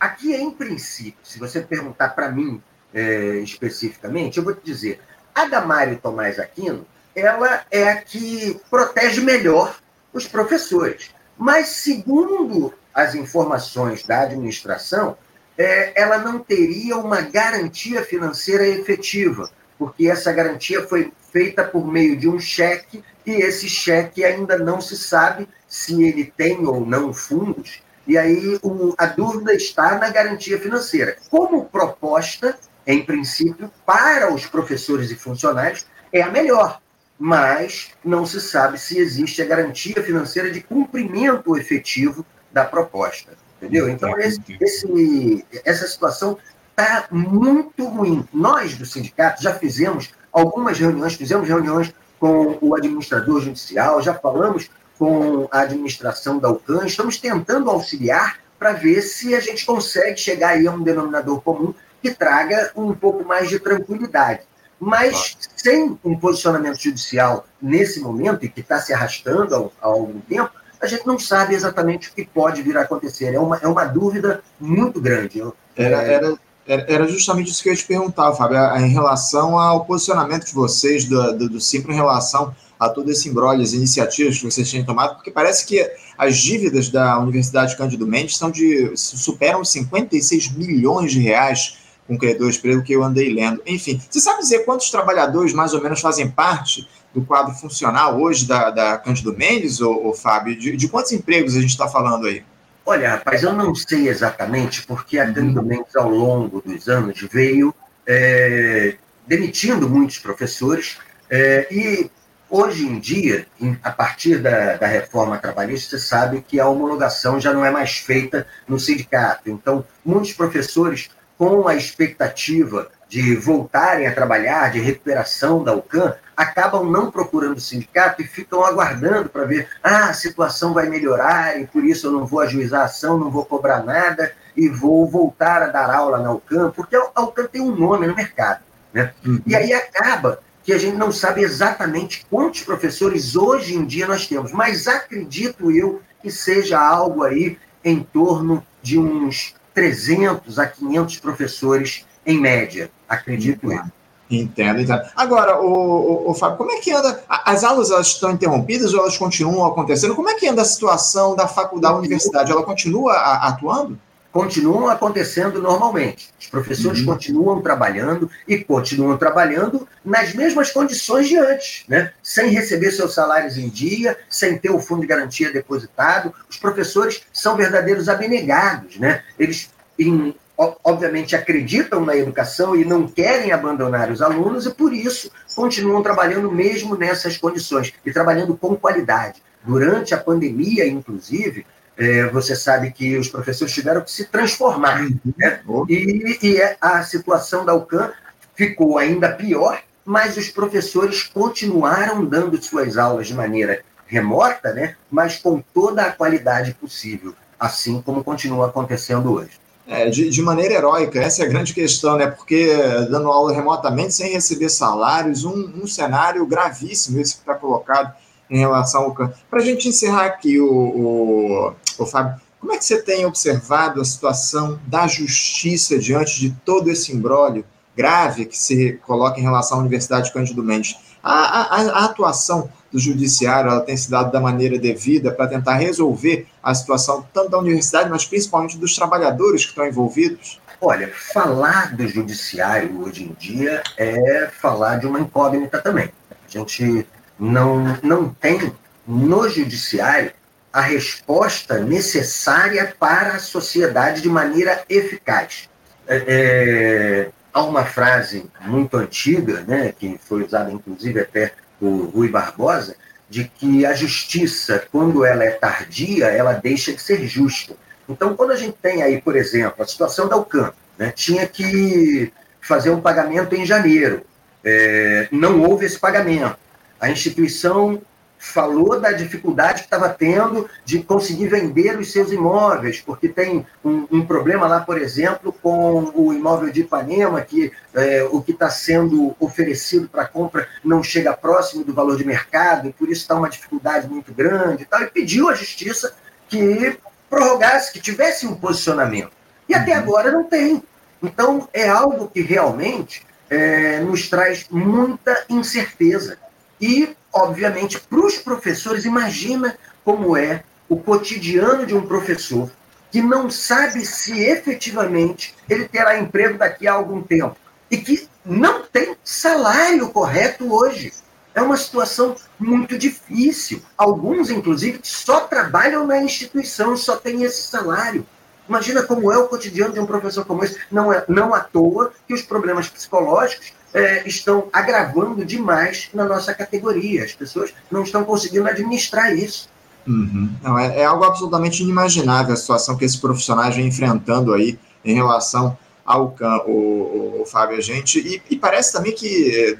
aqui, 0.00 0.34
em 0.34 0.50
princípio, 0.50 1.18
se 1.22 1.38
você 1.38 1.60
perguntar 1.60 2.10
para 2.10 2.30
mim 2.30 2.62
é, 2.94 3.36
especificamente, 3.38 4.38
eu 4.38 4.44
vou 4.44 4.54
te 4.54 4.64
dizer, 4.64 5.00
a 5.34 5.46
Damário 5.46 5.98
Tomás 5.98 6.38
Aquino, 6.38 6.86
ela 7.14 7.64
é 7.70 7.90
a 7.90 8.02
que 8.02 8.60
protege 8.70 9.20
melhor 9.20 9.78
os 10.12 10.26
professores. 10.26 11.10
Mas, 11.36 11.68
segundo 11.68 12.72
as 12.94 13.14
informações 13.14 14.02
da 14.02 14.22
administração, 14.22 15.16
é, 15.56 16.00
ela 16.00 16.18
não 16.18 16.38
teria 16.38 16.96
uma 16.96 17.20
garantia 17.20 18.02
financeira 18.02 18.66
efetiva, 18.66 19.50
porque 19.78 20.08
essa 20.08 20.32
garantia 20.32 20.86
foi 20.86 21.12
feita 21.30 21.64
por 21.64 21.86
meio 21.86 22.16
de 22.16 22.28
um 22.28 22.38
cheque, 22.38 23.02
e 23.24 23.32
esse 23.32 23.68
cheque 23.68 24.24
ainda 24.24 24.58
não 24.58 24.80
se 24.80 24.96
sabe 24.96 25.48
se 25.68 26.02
ele 26.02 26.32
tem 26.36 26.66
ou 26.66 26.84
não 26.84 27.12
fundos, 27.12 27.82
e 28.06 28.18
aí 28.18 28.58
o, 28.62 28.94
a 28.98 29.06
dúvida 29.06 29.54
está 29.54 29.98
na 29.98 30.10
garantia 30.10 30.58
financeira. 30.58 31.16
Como 31.30 31.64
proposta, 31.66 32.56
em 32.86 33.04
princípio, 33.04 33.70
para 33.86 34.32
os 34.32 34.46
professores 34.46 35.10
e 35.10 35.16
funcionários, 35.16 35.86
é 36.12 36.22
a 36.22 36.30
melhor, 36.30 36.80
mas 37.18 37.90
não 38.04 38.26
se 38.26 38.40
sabe 38.40 38.78
se 38.78 38.98
existe 38.98 39.40
a 39.40 39.46
garantia 39.46 40.02
financeira 40.02 40.50
de 40.50 40.60
cumprimento 40.60 41.56
efetivo 41.56 42.26
da 42.52 42.64
proposta. 42.64 43.32
Entendeu? 43.56 43.88
Então, 43.88 44.18
esse, 44.18 44.40
esse, 44.60 45.46
essa 45.64 45.86
situação 45.86 46.36
está 46.70 47.06
muito 47.10 47.86
ruim. 47.86 48.26
Nós, 48.32 48.76
do 48.76 48.84
sindicato, 48.84 49.40
já 49.42 49.54
fizemos 49.54 50.10
algumas 50.32 50.78
reuniões, 50.78 51.14
fizemos 51.14 51.48
reuniões 51.48 51.94
com 52.18 52.58
o 52.60 52.74
administrador 52.74 53.40
judicial, 53.40 54.02
já 54.02 54.14
falamos 54.14 54.68
com 54.98 55.48
a 55.50 55.60
administração 55.60 56.38
da 56.38 56.50
UCAN, 56.50 56.86
estamos 56.86 57.18
tentando 57.18 57.70
auxiliar 57.70 58.38
para 58.58 58.72
ver 58.72 59.02
se 59.02 59.34
a 59.34 59.40
gente 59.40 59.66
consegue 59.66 60.16
chegar 60.16 60.50
aí 60.50 60.66
a 60.66 60.70
um 60.72 60.82
denominador 60.82 61.40
comum 61.40 61.74
que 62.00 62.12
traga 62.12 62.72
um 62.76 62.94
pouco 62.94 63.24
mais 63.24 63.48
de 63.48 63.58
tranquilidade. 63.58 64.42
Mas 64.78 65.38
sem 65.56 65.96
um 66.04 66.18
posicionamento 66.18 66.80
judicial 66.80 67.46
nesse 67.60 68.00
momento, 68.00 68.44
e 68.44 68.48
que 68.48 68.60
está 68.60 68.80
se 68.80 68.92
arrastando 68.92 69.72
há, 69.80 69.86
algum 69.86 70.20
tempo, 70.20 70.50
a 70.80 70.86
gente 70.88 71.06
não 71.06 71.18
sabe 71.18 71.54
exatamente 71.54 72.10
o 72.10 72.12
que 72.12 72.24
pode 72.24 72.60
vir 72.62 72.76
a 72.76 72.82
acontecer. 72.82 73.32
É 73.32 73.38
uma, 73.38 73.58
é 73.58 73.68
uma 73.68 73.84
dúvida 73.84 74.42
muito 74.58 75.00
grande. 75.00 75.40
Era, 75.76 76.02
era, 76.02 76.34
era 76.66 77.08
justamente 77.08 77.50
isso 77.50 77.62
que 77.62 77.68
eu 77.68 77.72
ia 77.72 77.78
te 77.78 77.84
perguntar, 77.84 78.32
Fábio, 78.34 78.58
em 78.84 78.92
relação 78.92 79.58
ao 79.58 79.84
posicionamento 79.84 80.46
de 80.46 80.54
vocês, 80.54 81.04
do, 81.04 81.36
do, 81.36 81.48
do 81.48 81.58
em 81.58 81.94
relação 81.94 82.54
a 82.78 82.88
todo 82.88 83.10
esse 83.10 83.28
embrolho, 83.28 83.62
as 83.62 83.72
iniciativas 83.72 84.38
que 84.38 84.44
vocês 84.44 84.70
têm 84.70 84.84
tomado, 84.84 85.14
porque 85.14 85.30
parece 85.30 85.64
que 85.66 85.88
as 86.18 86.38
dívidas 86.38 86.88
da 86.88 87.18
Universidade 87.18 87.76
Cândido 87.76 88.06
Mendes 88.06 88.36
são 88.36 88.50
de, 88.50 88.92
superam 88.96 89.64
56 89.64 90.52
milhões 90.52 91.12
de 91.12 91.20
reais 91.20 91.78
com 92.06 92.18
credores, 92.18 92.56
pelo 92.56 92.82
que 92.82 92.92
eu 92.92 93.04
andei 93.04 93.32
lendo. 93.32 93.62
Enfim, 93.66 94.00
você 94.10 94.20
sabe 94.20 94.40
dizer 94.40 94.64
quantos 94.64 94.90
trabalhadores 94.90 95.52
mais 95.52 95.72
ou 95.72 95.82
menos 95.82 96.00
fazem 96.00 96.28
parte 96.28 96.88
do 97.14 97.22
quadro 97.22 97.54
funcional 97.54 98.20
hoje 98.20 98.46
da, 98.46 98.70
da 98.70 98.98
Cândido 98.98 99.32
Mendes, 99.36 99.80
ou, 99.80 100.06
ou 100.06 100.12
Fábio? 100.12 100.58
De, 100.58 100.76
de, 100.76 100.88
quantos 100.88 101.12
empregos 101.12 101.56
a 101.56 101.60
gente 101.60 101.70
está 101.70 101.86
falando 101.86 102.26
aí? 102.26 102.42
Olha, 102.84 103.10
rapaz, 103.10 103.42
eu 103.42 103.52
não 103.52 103.74
sei 103.74 104.08
exatamente, 104.08 104.84
porque 104.86 105.18
a 105.18 105.32
Cândido 105.32 105.60
uhum. 105.60 105.66
Mendes, 105.66 105.94
ao 105.94 106.08
longo 106.08 106.60
dos 106.60 106.88
anos, 106.88 107.20
veio 107.30 107.74
é, 108.06 108.96
demitindo 109.26 109.88
muitos 109.88 110.18
professores 110.18 110.98
é, 111.30 111.66
e 111.70 112.10
Hoje 112.54 112.86
em 112.86 113.00
dia, 113.00 113.46
a 113.82 113.90
partir 113.90 114.36
da, 114.36 114.76
da, 114.76 114.86
reforma 114.86 115.38
trabalhista, 115.38 115.96
você 115.96 116.04
sabe 116.04 116.44
que 116.46 116.60
a 116.60 116.68
homologação 116.68 117.40
já 117.40 117.50
não 117.50 117.64
é 117.64 117.70
mais 117.70 117.96
feita 117.96 118.46
no 118.68 118.78
sindicato. 118.78 119.48
Então, 119.48 119.82
muitos 120.04 120.34
professores, 120.34 121.08
com 121.38 121.66
a 121.66 121.74
expectativa 121.74 122.90
de 123.12 123.36
voltarem 123.36 124.06
a 124.06 124.14
trabalhar, 124.14 124.72
de 124.72 124.80
recuperação 124.80 125.62
da 125.62 125.74
UCAN, 125.74 126.14
acabam 126.34 126.90
não 126.90 127.10
procurando 127.10 127.58
o 127.58 127.60
sindicato 127.60 128.22
e 128.22 128.26
ficam 128.26 128.64
aguardando 128.64 129.28
para 129.28 129.44
ver, 129.44 129.68
ah, 129.84 130.06
a 130.06 130.14
situação 130.14 130.72
vai 130.72 130.88
melhorar 130.88 131.60
e 131.60 131.66
por 131.66 131.84
isso 131.84 132.06
eu 132.06 132.10
não 132.10 132.24
vou 132.24 132.40
ajuizar 132.40 132.80
a 132.80 132.84
ação, 132.84 133.18
não 133.18 133.30
vou 133.30 133.44
cobrar 133.44 133.82
nada 133.82 134.32
e 134.56 134.66
vou 134.66 135.06
voltar 135.06 135.60
a 135.60 135.66
dar 135.66 135.94
aula 135.94 136.20
na 136.20 136.32
UCAN, 136.32 136.70
porque 136.70 136.96
a 136.96 137.20
UCAN 137.20 137.48
tem 137.48 137.60
um 137.60 137.76
nome 137.76 138.06
no 138.06 138.16
mercado. 138.16 138.62
Né? 138.94 139.12
Uhum. 139.26 139.42
E 139.46 139.54
aí 139.54 139.74
acaba 139.74 140.38
que 140.64 140.72
a 140.72 140.78
gente 140.78 140.96
não 140.96 141.12
sabe 141.12 141.42
exatamente 141.42 142.24
quantos 142.30 142.62
professores 142.62 143.36
hoje 143.36 143.74
em 143.74 143.84
dia 143.84 144.06
nós 144.06 144.26
temos, 144.26 144.52
mas 144.52 144.88
acredito 144.88 145.70
eu 145.70 146.00
que 146.22 146.30
seja 146.30 146.80
algo 146.80 147.24
aí 147.24 147.58
em 147.84 148.02
torno 148.02 148.66
de 148.80 148.98
uns 148.98 149.54
300 149.74 150.58
a 150.58 150.66
500 150.66 151.18
professores 151.18 152.06
em 152.26 152.38
média, 152.38 152.90
acredito 153.08 153.72
eu. 153.72 153.82
Entendo, 154.30 154.80
entendo. 154.80 155.02
Agora, 155.14 155.60
o, 155.60 155.72
o, 155.72 156.30
o, 156.30 156.34
Fábio, 156.34 156.56
como 156.56 156.72
é 156.72 156.78
que 156.78 156.90
anda? 156.90 157.22
As 157.28 157.62
aulas 157.64 157.90
elas 157.90 158.06
estão 158.06 158.30
interrompidas 158.30 158.94
ou 158.94 159.00
elas 159.00 159.18
continuam 159.18 159.66
acontecendo? 159.66 160.14
Como 160.14 160.30
é 160.30 160.34
que 160.34 160.48
anda 160.48 160.62
a 160.62 160.64
situação 160.64 161.36
da 161.36 161.46
faculdade, 161.46 161.92
da 161.92 161.98
universidade? 161.98 162.50
Ela 162.50 162.62
continua 162.62 163.12
atuando? 163.12 163.98
Continuam 164.32 164.88
acontecendo 164.88 165.60
normalmente. 165.60 166.30
Os 166.40 166.46
professores 166.46 167.00
uhum. 167.00 167.06
continuam 167.06 167.60
trabalhando 167.60 168.30
e 168.48 168.56
continuam 168.64 169.18
trabalhando 169.18 169.86
nas 170.02 170.32
mesmas 170.32 170.70
condições 170.70 171.28
de 171.28 171.36
antes, 171.36 171.84
né? 171.86 172.12
sem 172.22 172.48
receber 172.48 172.92
seus 172.92 173.12
salários 173.12 173.58
em 173.58 173.68
dia, 173.68 174.16
sem 174.30 174.56
ter 174.56 174.70
o 174.70 174.80
fundo 174.80 175.02
de 175.02 175.06
garantia 175.06 175.52
depositado. 175.52 176.32
Os 176.48 176.56
professores 176.56 177.20
são 177.30 177.54
verdadeiros 177.54 178.08
abnegados. 178.08 178.96
Né? 178.96 179.22
Eles 179.38 179.68
em 179.98 180.34
obviamente 180.56 181.34
acreditam 181.34 182.04
na 182.04 182.16
educação 182.16 182.76
e 182.76 182.84
não 182.84 183.06
querem 183.08 183.52
abandonar 183.52 184.10
os 184.10 184.22
alunos 184.22 184.66
e 184.66 184.74
por 184.74 184.92
isso 184.92 185.30
continuam 185.54 186.02
trabalhando 186.02 186.50
mesmo 186.50 186.96
nessas 186.96 187.36
condições 187.36 187.92
e 188.04 188.12
trabalhando 188.12 188.56
com 188.56 188.76
qualidade. 188.76 189.42
Durante 189.64 190.14
a 190.14 190.18
pandemia, 190.18 190.86
inclusive, 190.86 191.66
é, 191.96 192.26
você 192.28 192.56
sabe 192.56 192.90
que 192.90 193.16
os 193.16 193.28
professores 193.28 193.72
tiveram 193.72 194.00
que 194.00 194.10
se 194.10 194.26
transformar. 194.26 195.02
Uhum. 195.02 195.18
Né? 195.36 195.60
E, 195.88 196.38
e 196.42 196.56
é, 196.60 196.76
a 196.80 197.02
situação 197.02 197.64
da 197.64 197.74
UCAM 197.74 198.12
ficou 198.54 198.98
ainda 198.98 199.32
pior, 199.32 199.80
mas 200.04 200.36
os 200.36 200.48
professores 200.48 201.22
continuaram 201.22 202.24
dando 202.24 202.60
suas 202.62 202.96
aulas 202.96 203.28
de 203.28 203.34
maneira 203.34 203.82
remota, 204.06 204.72
né? 204.72 204.96
mas 205.10 205.38
com 205.38 205.62
toda 205.72 206.02
a 206.02 206.12
qualidade 206.12 206.74
possível, 206.74 207.34
assim 207.58 208.02
como 208.02 208.24
continua 208.24 208.66
acontecendo 208.66 209.32
hoje. 209.32 209.62
É, 209.92 210.08
de, 210.08 210.30
de, 210.30 210.40
maneira 210.40 210.72
heróica, 210.72 211.20
essa 211.20 211.42
é 211.42 211.46
a 211.46 211.48
grande 211.48 211.74
questão, 211.74 212.16
né? 212.16 212.26
Porque 212.26 212.74
dando 213.10 213.30
aula 213.30 213.52
remotamente, 213.52 214.14
sem 214.14 214.32
receber 214.32 214.70
salários, 214.70 215.44
um, 215.44 215.82
um 215.82 215.86
cenário 215.86 216.46
gravíssimo 216.46 217.20
esse 217.20 217.34
que 217.34 217.40
está 217.40 217.54
colocado 217.54 218.10
em 218.48 218.58
relação 218.58 219.02
ao 219.02 219.12
campo. 219.12 219.36
Para 219.50 219.60
a 219.60 219.64
gente 219.64 219.88
encerrar 219.88 220.24
aqui, 220.24 220.58
o, 220.58 220.66
o, 220.66 221.74
o 221.98 222.06
Fábio, 222.06 222.40
como 222.58 222.72
é 222.72 222.78
que 222.78 222.84
você 222.86 223.02
tem 223.02 223.26
observado 223.26 224.00
a 224.00 224.04
situação 224.04 224.80
da 224.86 225.06
justiça 225.06 225.98
diante 225.98 226.40
de 226.40 226.50
todo 226.64 226.88
esse 226.88 227.12
imbróglio 227.12 227.64
grave 227.94 228.46
que 228.46 228.56
se 228.56 228.94
coloca 229.04 229.38
em 229.38 229.42
relação 229.42 229.76
à 229.76 229.80
Universidade 229.80 230.32
Cândido 230.32 230.62
Mendes? 230.62 230.96
A, 231.22 231.32
a, 231.32 231.80
a 232.00 232.04
atuação 232.06 232.70
do 232.92 232.98
judiciário 232.98 233.70
ela 233.70 233.80
tem 233.80 233.96
se 233.96 234.10
dado 234.10 234.30
da 234.30 234.40
maneira 234.40 234.78
devida 234.78 235.32
para 235.32 235.48
tentar 235.48 235.76
resolver 235.76 236.46
a 236.62 236.74
situação 236.74 237.26
tanto 237.32 237.50
da 237.50 237.58
universidade, 237.58 238.10
mas 238.10 238.24
principalmente 238.24 238.76
dos 238.76 238.94
trabalhadores 238.94 239.64
que 239.64 239.70
estão 239.70 239.86
envolvidos? 239.86 240.60
Olha, 240.80 241.10
falar 241.32 241.96
do 241.96 242.06
judiciário 242.06 243.02
hoje 243.02 243.24
em 243.24 243.32
dia 243.38 243.82
é 243.96 244.48
falar 244.60 244.98
de 244.98 245.06
uma 245.06 245.20
incógnita 245.20 245.78
também. 245.80 246.10
A 246.30 246.48
gente 246.48 247.06
não, 247.38 247.98
não 248.02 248.28
tem 248.28 248.72
no 249.06 249.48
judiciário 249.48 250.32
a 250.72 250.80
resposta 250.80 251.78
necessária 251.78 252.94
para 252.98 253.34
a 253.34 253.38
sociedade 253.38 254.22
de 254.22 254.28
maneira 254.28 254.82
eficaz. 254.88 255.68
É, 256.06 256.24
é, 256.26 257.28
há 257.52 257.62
uma 257.62 257.84
frase 257.84 258.46
muito 258.62 258.96
antiga, 258.96 259.60
né, 259.60 259.94
que 259.96 260.18
foi 260.24 260.42
usada 260.42 260.72
inclusive 260.72 261.20
até 261.20 261.52
o 261.82 262.04
Rui 262.14 262.28
Barbosa, 262.28 262.96
de 263.28 263.44
que 263.44 263.84
a 263.84 263.92
justiça, 263.92 264.86
quando 264.92 265.24
ela 265.24 265.42
é 265.42 265.50
tardia, 265.50 266.26
ela 266.26 266.52
deixa 266.52 266.92
de 266.92 267.00
ser 267.00 267.26
justa. 267.26 267.74
Então, 268.08 268.36
quando 268.36 268.52
a 268.52 268.56
gente 268.56 268.76
tem 268.80 269.02
aí, 269.02 269.20
por 269.20 269.36
exemplo, 269.36 269.82
a 269.82 269.86
situação 269.86 270.28
da 270.28 270.36
UCAM, 270.36 270.72
né, 270.98 271.10
tinha 271.10 271.46
que 271.46 272.32
fazer 272.60 272.90
um 272.90 273.00
pagamento 273.00 273.54
em 273.54 273.66
janeiro, 273.66 274.22
é, 274.64 275.28
não 275.32 275.62
houve 275.62 275.86
esse 275.86 275.98
pagamento. 275.98 276.56
A 277.00 277.10
instituição 277.10 278.00
falou 278.42 278.98
da 278.98 279.12
dificuldade 279.12 279.82
que 279.82 279.86
estava 279.86 280.08
tendo 280.08 280.68
de 280.84 281.00
conseguir 281.00 281.46
vender 281.46 281.96
os 281.96 282.10
seus 282.10 282.32
imóveis, 282.32 283.00
porque 283.00 283.28
tem 283.28 283.64
um, 283.84 284.04
um 284.10 284.26
problema 284.26 284.66
lá, 284.66 284.80
por 284.80 285.00
exemplo, 285.00 285.54
com 285.62 286.10
o 286.12 286.32
imóvel 286.32 286.68
de 286.68 286.80
Ipanema, 286.80 287.40
que 287.40 287.70
é, 287.94 288.24
o 288.32 288.42
que 288.42 288.50
está 288.50 288.68
sendo 288.68 289.36
oferecido 289.38 290.08
para 290.08 290.26
compra 290.26 290.66
não 290.84 291.04
chega 291.04 291.32
próximo 291.32 291.84
do 291.84 291.94
valor 291.94 292.16
de 292.16 292.24
mercado, 292.24 292.88
e 292.88 292.92
por 292.92 293.08
isso 293.08 293.20
está 293.20 293.36
uma 293.36 293.48
dificuldade 293.48 294.08
muito 294.08 294.34
grande 294.34 294.82
e 294.82 294.86
tal, 294.86 295.00
e 295.02 295.06
pediu 295.06 295.48
à 295.48 295.54
justiça 295.54 296.12
que 296.48 296.98
prorrogasse, 297.30 297.92
que 297.92 298.00
tivesse 298.00 298.44
um 298.44 298.56
posicionamento. 298.56 299.30
E 299.68 299.74
até 299.74 299.92
uhum. 299.92 299.98
agora 299.98 300.32
não 300.32 300.42
tem. 300.42 300.82
Então, 301.22 301.68
é 301.72 301.88
algo 301.88 302.28
que 302.28 302.42
realmente 302.42 303.24
é, 303.48 304.00
nos 304.00 304.28
traz 304.28 304.66
muita 304.68 305.44
incerteza. 305.48 306.38
E 306.82 307.16
obviamente, 307.32 308.00
para 308.00 308.18
os 308.18 308.38
professores, 308.38 309.04
imagina 309.04 309.78
como 310.04 310.36
é 310.36 310.64
o 310.88 310.96
cotidiano 310.96 311.86
de 311.86 311.94
um 311.94 312.04
professor 312.04 312.68
que 313.08 313.22
não 313.22 313.48
sabe 313.48 314.04
se 314.04 314.42
efetivamente 314.42 315.54
ele 315.68 315.86
terá 315.86 316.18
emprego 316.18 316.58
daqui 316.58 316.88
a 316.88 316.94
algum 316.94 317.22
tempo 317.22 317.56
e 317.88 317.96
que 317.98 318.28
não 318.44 318.82
tem 318.82 319.16
salário 319.22 320.08
correto 320.08 320.74
hoje. 320.74 321.12
É 321.54 321.60
uma 321.60 321.76
situação 321.76 322.34
muito 322.58 322.98
difícil. 322.98 323.82
Alguns, 323.96 324.50
inclusive, 324.50 324.98
só 325.02 325.40
trabalham 325.40 326.06
na 326.06 326.22
instituição, 326.22 326.96
só 326.96 327.16
têm 327.16 327.42
esse 327.42 327.62
salário. 327.62 328.26
Imagina 328.68 329.02
como 329.02 329.32
é 329.32 329.38
o 329.38 329.48
cotidiano 329.48 329.92
de 329.92 330.00
um 330.00 330.06
professor 330.06 330.44
como 330.44 330.64
esse. 330.64 330.78
Não, 330.90 331.12
é, 331.12 331.24
não 331.28 331.54
à 331.54 331.60
toa 331.60 332.12
que 332.26 332.34
os 332.34 332.42
problemas 332.42 332.88
psicológicos 332.88 333.72
é, 333.92 334.26
estão 334.26 334.68
agravando 334.72 335.44
demais 335.44 336.08
na 336.14 336.24
nossa 336.24 336.54
categoria. 336.54 337.24
As 337.24 337.32
pessoas 337.32 337.72
não 337.90 338.02
estão 338.02 338.24
conseguindo 338.24 338.66
administrar 338.66 339.36
isso. 339.36 339.68
Uhum. 340.06 340.50
Não, 340.62 340.78
é, 340.78 341.00
é, 341.00 341.04
algo 341.04 341.24
absolutamente 341.24 341.82
inimaginável 341.82 342.54
a 342.54 342.56
situação 342.56 342.96
que 342.96 343.04
esse 343.04 343.20
profissionais 343.20 343.76
vem 343.76 343.86
enfrentando 343.86 344.52
aí 344.52 344.78
em 345.04 345.14
relação 345.14 345.76
ao 346.04 346.34
o, 346.66 347.42
o, 347.42 347.46
Fábio, 347.46 347.78
a 347.78 347.80
gente, 347.80 348.18
e, 348.18 348.42
e, 348.50 348.56
parece 348.56 348.92
também 348.92 349.12
que 349.12 349.76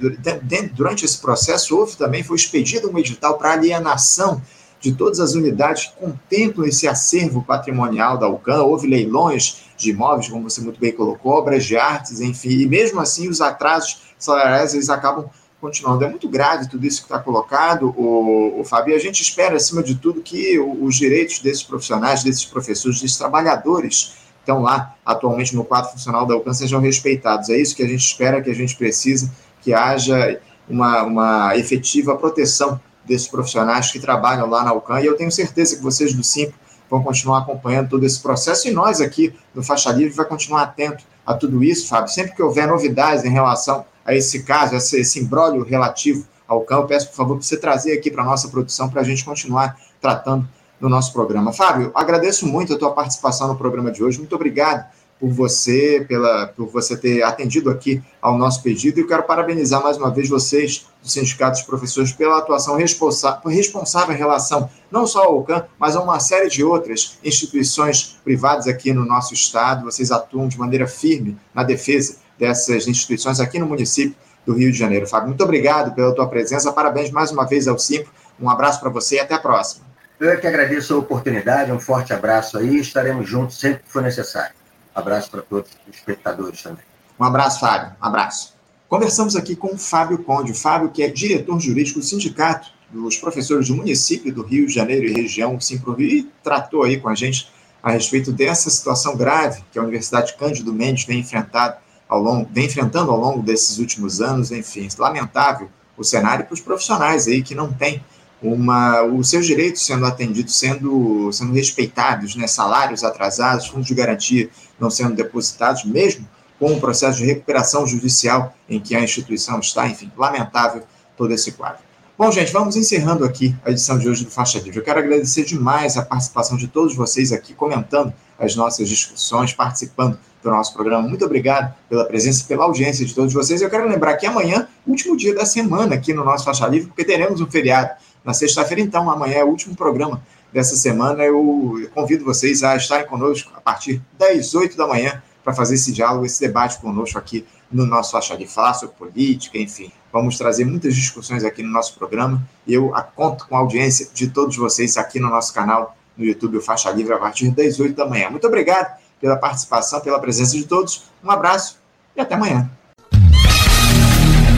durante 0.73 1.05
esse 1.05 1.19
processo 1.19 1.77
houve 1.77 1.97
também, 1.97 2.23
foi 2.23 2.37
expedido 2.37 2.89
um 2.89 2.97
edital 2.97 3.37
para 3.37 3.53
alienação 3.53 4.41
de 4.83 4.93
todas 4.93 5.21
as 5.21 5.35
unidades 5.35 5.87
que 5.87 5.97
contemplam 5.97 6.67
esse 6.67 6.89
acervo 6.89 7.43
patrimonial 7.43 8.19
da 8.19 8.29
UCAN, 8.29 8.65
houve 8.65 8.89
leilões 8.89 9.63
de 9.77 9.91
imóveis, 9.91 10.29
como 10.29 10.51
você 10.51 10.61
muito 10.61 10.81
bem 10.81 10.91
colocou, 10.91 11.33
obras 11.33 11.65
de 11.65 11.77
artes, 11.77 12.21
enfim, 12.21 12.59
e 12.59 12.67
mesmo 12.67 13.01
assim 13.01 13.29
os 13.29 13.41
atrasos 13.41 14.03
salariais 14.19 14.75
eles 14.75 14.91
acabam 14.91 15.31
continuando. 15.61 16.05
É 16.05 16.09
muito 16.09 16.29
grave 16.29 16.69
tudo 16.69 16.85
isso 16.85 16.99
que 16.99 17.07
está 17.07 17.21
colocado, 17.21 17.95
o, 17.97 18.61
o 18.61 18.65
Fábio, 18.65 18.93
e 18.93 18.97
a 18.97 18.99
gente 18.99 19.23
espera, 19.23 19.55
acima 19.55 19.85
de 19.85 19.95
tudo, 19.95 20.21
que 20.21 20.59
os 20.59 20.97
direitos 20.97 21.39
desses 21.39 21.63
profissionais, 21.63 22.25
desses 22.25 22.45
professores, 22.45 23.01
desses 23.01 23.17
trabalhadores 23.17 24.15
estão 24.41 24.63
lá 24.63 24.97
atualmente 25.07 25.55
no 25.55 25.65
quadro 25.65 25.93
funcional 25.93 26.27
da 26.27 26.37
UCAN 26.37 26.53
sejam 26.53 26.81
respeitados. 26.81 27.49
É 27.49 27.57
isso 27.57 27.77
que 27.77 27.85
a 27.85 27.89
gente 27.89 28.05
espera, 28.05 28.43
que 28.43 28.51
a 28.51 28.55
gente 28.55 28.75
precisa, 28.75 29.31
que 29.61 29.73
haja 29.73 30.41
uma, 30.69 31.05
uma 31.05 31.57
efetiva 31.57 32.17
proteção 32.17 32.81
desses 33.05 33.29
profissionais 33.29 33.91
que 33.91 33.99
trabalham 33.99 34.49
lá 34.49 34.63
na 34.65 34.73
UCAN, 34.73 35.01
e 35.01 35.07
eu 35.07 35.17
tenho 35.17 35.31
certeza 35.31 35.77
que 35.77 35.83
vocês 35.83 36.15
do 36.15 36.23
Simples 36.23 36.55
vão 36.89 37.03
continuar 37.03 37.39
acompanhando 37.39 37.89
todo 37.89 38.05
esse 38.05 38.21
processo, 38.21 38.69
e 38.69 38.71
nós 38.71 39.01
aqui 39.01 39.35
do 39.55 39.63
Faixa 39.63 39.91
Livre 39.91 40.15
vai 40.15 40.27
continuar 40.27 40.63
atento 40.63 41.05
a 41.25 41.35
tudo 41.35 41.65
isso, 41.65 41.89
Fábio. 41.89 42.13
Sempre 42.13 42.35
que 42.35 42.43
houver 42.43 42.67
novidades 42.67 43.25
em 43.25 43.31
relação 43.31 43.85
a 44.05 44.15
esse 44.15 44.43
caso, 44.43 44.75
esse, 44.75 45.01
esse 45.01 45.21
imbróglio 45.21 45.65
relativo 45.65 46.27
ao 46.47 46.67
eu 46.69 46.87
peço, 46.87 47.09
por 47.09 47.17
favor, 47.17 47.37
para 47.37 47.47
você 47.47 47.57
trazer 47.57 47.93
aqui 47.93 48.11
para 48.11 48.23
a 48.23 48.27
nossa 48.27 48.49
produção, 48.49 48.91
para 48.91 49.01
a 49.01 49.05
gente 49.05 49.25
continuar 49.25 49.77
tratando 50.01 50.47
no 50.79 50.89
nosso 50.89 51.13
programa. 51.13 51.53
Fábio, 51.53 51.91
agradeço 51.95 52.47
muito 52.47 52.75
a 52.75 52.79
tua 52.79 52.91
participação 52.91 53.49
no 53.49 53.57
programa 53.57 53.91
de 53.91 54.03
hoje, 54.03 54.19
muito 54.19 54.35
obrigado 54.35 54.85
por 55.23 55.31
você, 55.31 56.05
pela, 56.09 56.49
por 56.49 56.67
você 56.67 56.97
ter 56.97 57.23
atendido 57.23 57.71
aqui 57.71 58.03
ao 58.21 58.37
nosso 58.37 58.61
pedido 58.61 58.99
e 58.99 59.07
quero 59.07 59.23
parabenizar 59.23 59.81
mais 59.81 59.97
uma 59.97 60.11
vez 60.11 60.29
vocês, 60.29 60.85
do 61.01 61.09
Sindicato 61.09 61.53
dos 61.53 61.63
Professores, 61.63 62.11
pela 62.11 62.39
atuação 62.39 62.75
responsa 62.75 63.41
responsável 63.47 64.17
em 64.17 64.19
relação 64.19 64.69
não 64.91 65.07
só 65.07 65.23
ao 65.23 65.45
CAN, 65.45 65.65
mas 65.79 65.95
a 65.95 66.03
uma 66.03 66.19
série 66.19 66.49
de 66.49 66.65
outras 66.65 67.21
instituições 67.23 68.19
privadas 68.25 68.67
aqui 68.67 68.93
no 68.93 69.05
nosso 69.05 69.33
estado. 69.33 69.85
Vocês 69.85 70.11
atuam 70.11 70.49
de 70.49 70.59
maneira 70.59 70.89
firme 70.89 71.39
na 71.55 71.63
defesa 71.63 72.17
dessas 72.37 72.89
instituições 72.89 73.39
aqui 73.39 73.61
no 73.61 73.67
município 73.67 74.17
do 74.45 74.55
Rio 74.55 74.73
de 74.73 74.79
Janeiro. 74.79 75.07
Fábio, 75.07 75.29
muito 75.29 75.45
obrigado 75.45 75.95
pela 75.95 76.13
tua 76.13 76.27
presença, 76.27 76.73
parabéns 76.73 77.13
mais 77.13 77.31
uma 77.31 77.47
vez 77.47 77.69
ao 77.69 77.79
Simpro, 77.79 78.11
um 78.41 78.51
abraço 78.51 78.81
para 78.81 78.91
você 78.91 79.17
e 79.17 79.21
até 79.21 79.35
a 79.35 79.39
próxima. 79.39 79.87
Eu 80.19 80.31
é 80.31 80.37
que 80.37 80.49
agradeço 80.49 80.95
a 80.95 80.99
oportunidade, 80.99 81.71
um 81.71 81.79
forte 81.79 82.13
abraço 82.13 82.59
aí, 82.59 82.81
estaremos 82.81 83.29
juntos 83.29 83.61
sempre 83.61 83.85
que 83.85 83.93
for 83.93 84.03
necessário. 84.03 84.62
Abraço 84.95 85.31
para 85.31 85.43
todos 85.43 85.71
os 85.89 85.95
espectadores 85.95 86.63
também. 86.63 86.85
Um 87.19 87.25
abraço, 87.25 87.61
Fábio. 87.61 87.93
Um 88.03 88.07
abraço. 88.07 88.55
Conversamos 88.89 89.37
aqui 89.37 89.57
com 89.57 89.75
o 89.75 89.79
Fábio 89.79 90.19
Conde. 90.19 90.53
O 90.53 90.55
Fábio, 90.55 90.91
que 90.91 91.03
é 91.03 91.09
diretor 91.09 91.59
jurídico 91.59 91.99
do 91.99 92.05
Sindicato 92.05 92.71
dos 92.91 93.17
Professores 93.17 93.69
do 93.69 93.75
Município 93.75 94.33
do 94.35 94.43
Rio 94.43 94.67
de 94.67 94.75
Janeiro 94.75 95.07
e 95.07 95.13
região 95.13 95.59
Simprovio, 95.59 96.09
e 96.11 96.31
tratou 96.43 96.83
aí 96.83 97.01
com 97.01 97.09
a 97.09 97.15
gente 97.15 97.51
a 97.83 97.91
respeito 97.91 98.31
dessa 98.31 98.69
situação 98.69 99.17
grave 99.17 99.65
que 99.73 99.79
a 99.79 99.83
Universidade 99.83 100.37
Cândido 100.37 100.73
Mendes 100.73 101.05
vem, 101.05 101.21
enfrentado 101.21 101.77
ao 102.09 102.21
longo, 102.21 102.49
vem 102.53 102.67
enfrentando 102.67 103.11
ao 103.11 103.19
longo 103.19 103.43
desses 103.43 103.79
últimos 103.79 104.21
anos. 104.21 104.53
Enfim, 104.53 104.89
lamentável 104.99 105.71
o 105.97 106.05
cenário 106.05 106.45
para 106.45 106.55
os 106.55 106.61
profissionais 106.61 107.27
aí 107.27 107.43
que 107.43 107.55
não 107.55 107.73
têm 107.73 108.05
uma, 108.43 109.03
os 109.03 109.31
seus 109.31 109.47
direitos 109.47 109.87
sendo 109.87 110.05
atendidos, 110.05 110.59
sendo, 110.59 111.33
sendo 111.33 111.53
respeitados, 111.53 112.35
né, 112.35 112.47
salários 112.47 113.05
atrasados, 113.05 113.69
fundos 113.69 113.87
de 113.87 113.95
garantia 113.95 114.51
não 114.81 114.91
sendo 114.91 115.15
depositados, 115.15 115.85
mesmo 115.85 116.29
com 116.59 116.73
o 116.73 116.81
processo 116.81 117.19
de 117.19 117.25
recuperação 117.25 117.87
judicial 117.87 118.55
em 118.69 118.81
que 118.81 118.95
a 118.95 119.01
instituição 119.01 119.61
está, 119.61 119.87
enfim, 119.87 120.11
lamentável 120.17 120.83
todo 121.17 121.33
esse 121.33 121.53
quadro. 121.53 121.83
Bom, 122.19 122.31
gente, 122.31 122.53
vamos 122.53 122.77
encerrando 122.77 123.25
aqui 123.25 123.55
a 123.65 123.71
edição 123.71 123.99
de 123.99 124.09
hoje 124.09 124.25
do 124.25 124.31
Faixa 124.31 124.59
Livre. 124.59 124.79
Eu 124.79 124.85
quero 124.85 124.99
agradecer 124.99 125.45
demais 125.45 125.97
a 125.97 126.03
participação 126.03 126.57
de 126.57 126.69
todos 126.69 126.95
vocês 126.95 127.33
aqui, 127.33 127.55
comentando 127.55 128.13
as 128.39 128.55
nossas 128.55 128.89
discussões, 128.89 129.53
participando 129.53 130.19
do 130.43 130.51
nosso 130.51 130.75
programa. 130.75 131.07
Muito 131.07 131.25
obrigado 131.25 131.75
pela 131.89 132.05
presença, 132.05 132.45
pela 132.47 132.65
audiência 132.65 133.05
de 133.05 133.15
todos 133.15 133.33
vocês. 133.33 133.63
Eu 133.63 133.71
quero 133.71 133.89
lembrar 133.89 134.17
que 134.17 134.27
amanhã, 134.27 134.67
último 134.87 135.17
dia 135.17 135.35
da 135.35 135.47
semana 135.47 135.95
aqui 135.95 136.13
no 136.13 136.25
nosso 136.25 136.45
Faixa 136.45 136.67
Livre, 136.67 136.89
porque 136.89 137.05
teremos 137.05 137.41
um 137.41 137.47
feriado 137.51 137.91
na 138.25 138.35
sexta-feira, 138.35 138.81
então 138.81 139.11
amanhã 139.11 139.39
é 139.39 139.45
o 139.45 139.49
último 139.49 139.75
programa 139.75 140.23
dessa 140.53 140.77
semana. 140.77 141.23
Eu 141.25 141.89
convido 141.95 142.25
vocês 142.25 142.63
a 142.63 142.77
estarem 142.77 143.07
conosco 143.07 143.53
a 143.55 143.61
partir 143.61 144.03
das 144.19 144.55
8 144.55 144.77
da 144.77 144.87
manhã 144.87 145.23
para 145.45 145.53
fazer 145.53 145.75
esse 145.75 145.93
diálogo, 145.93 146.25
esse 146.25 146.41
debate 146.41 146.79
conosco 146.81 147.19
aqui 147.19 147.45
no 147.71 147.87
nosso 147.87 148.13
Faixa 148.13 148.35
Livre, 148.35 148.53
falar 148.53 148.75
sobre 148.75 148.95
política, 148.97 149.59
enfim. 149.59 149.91
Vamos 150.13 150.37
trazer 150.37 150.65
muitas 150.65 150.95
discussões 150.95 151.43
aqui 151.43 151.63
no 151.63 151.71
nosso 151.71 151.97
programa 151.97 152.43
eu 152.67 152.93
conto 153.17 153.47
com 153.49 153.57
a 153.57 153.59
audiência 153.59 154.09
de 154.13 154.29
todos 154.29 154.57
vocês 154.57 154.97
aqui 154.97 155.19
no 155.19 155.29
nosso 155.29 155.53
canal 155.53 155.97
no 156.17 156.25
YouTube, 156.25 156.59
o 156.59 156.63
Faixa 156.63 156.91
Livre, 156.91 157.15
a 157.15 157.19
partir 157.19 157.51
das 157.51 157.81
8 157.81 157.97
da 157.97 158.07
manhã. 158.07 158.31
Muito 158.31 158.47
obrigado 158.47 159.02
pela 159.23 159.37
participação, 159.37 160.01
pela 160.01 160.19
presença 160.19 160.57
de 160.57 160.65
todos. 160.65 161.05
Um 161.25 161.31
abraço 161.31 161.79
e 162.17 162.21
até 162.21 162.35
amanhã. 162.35 162.69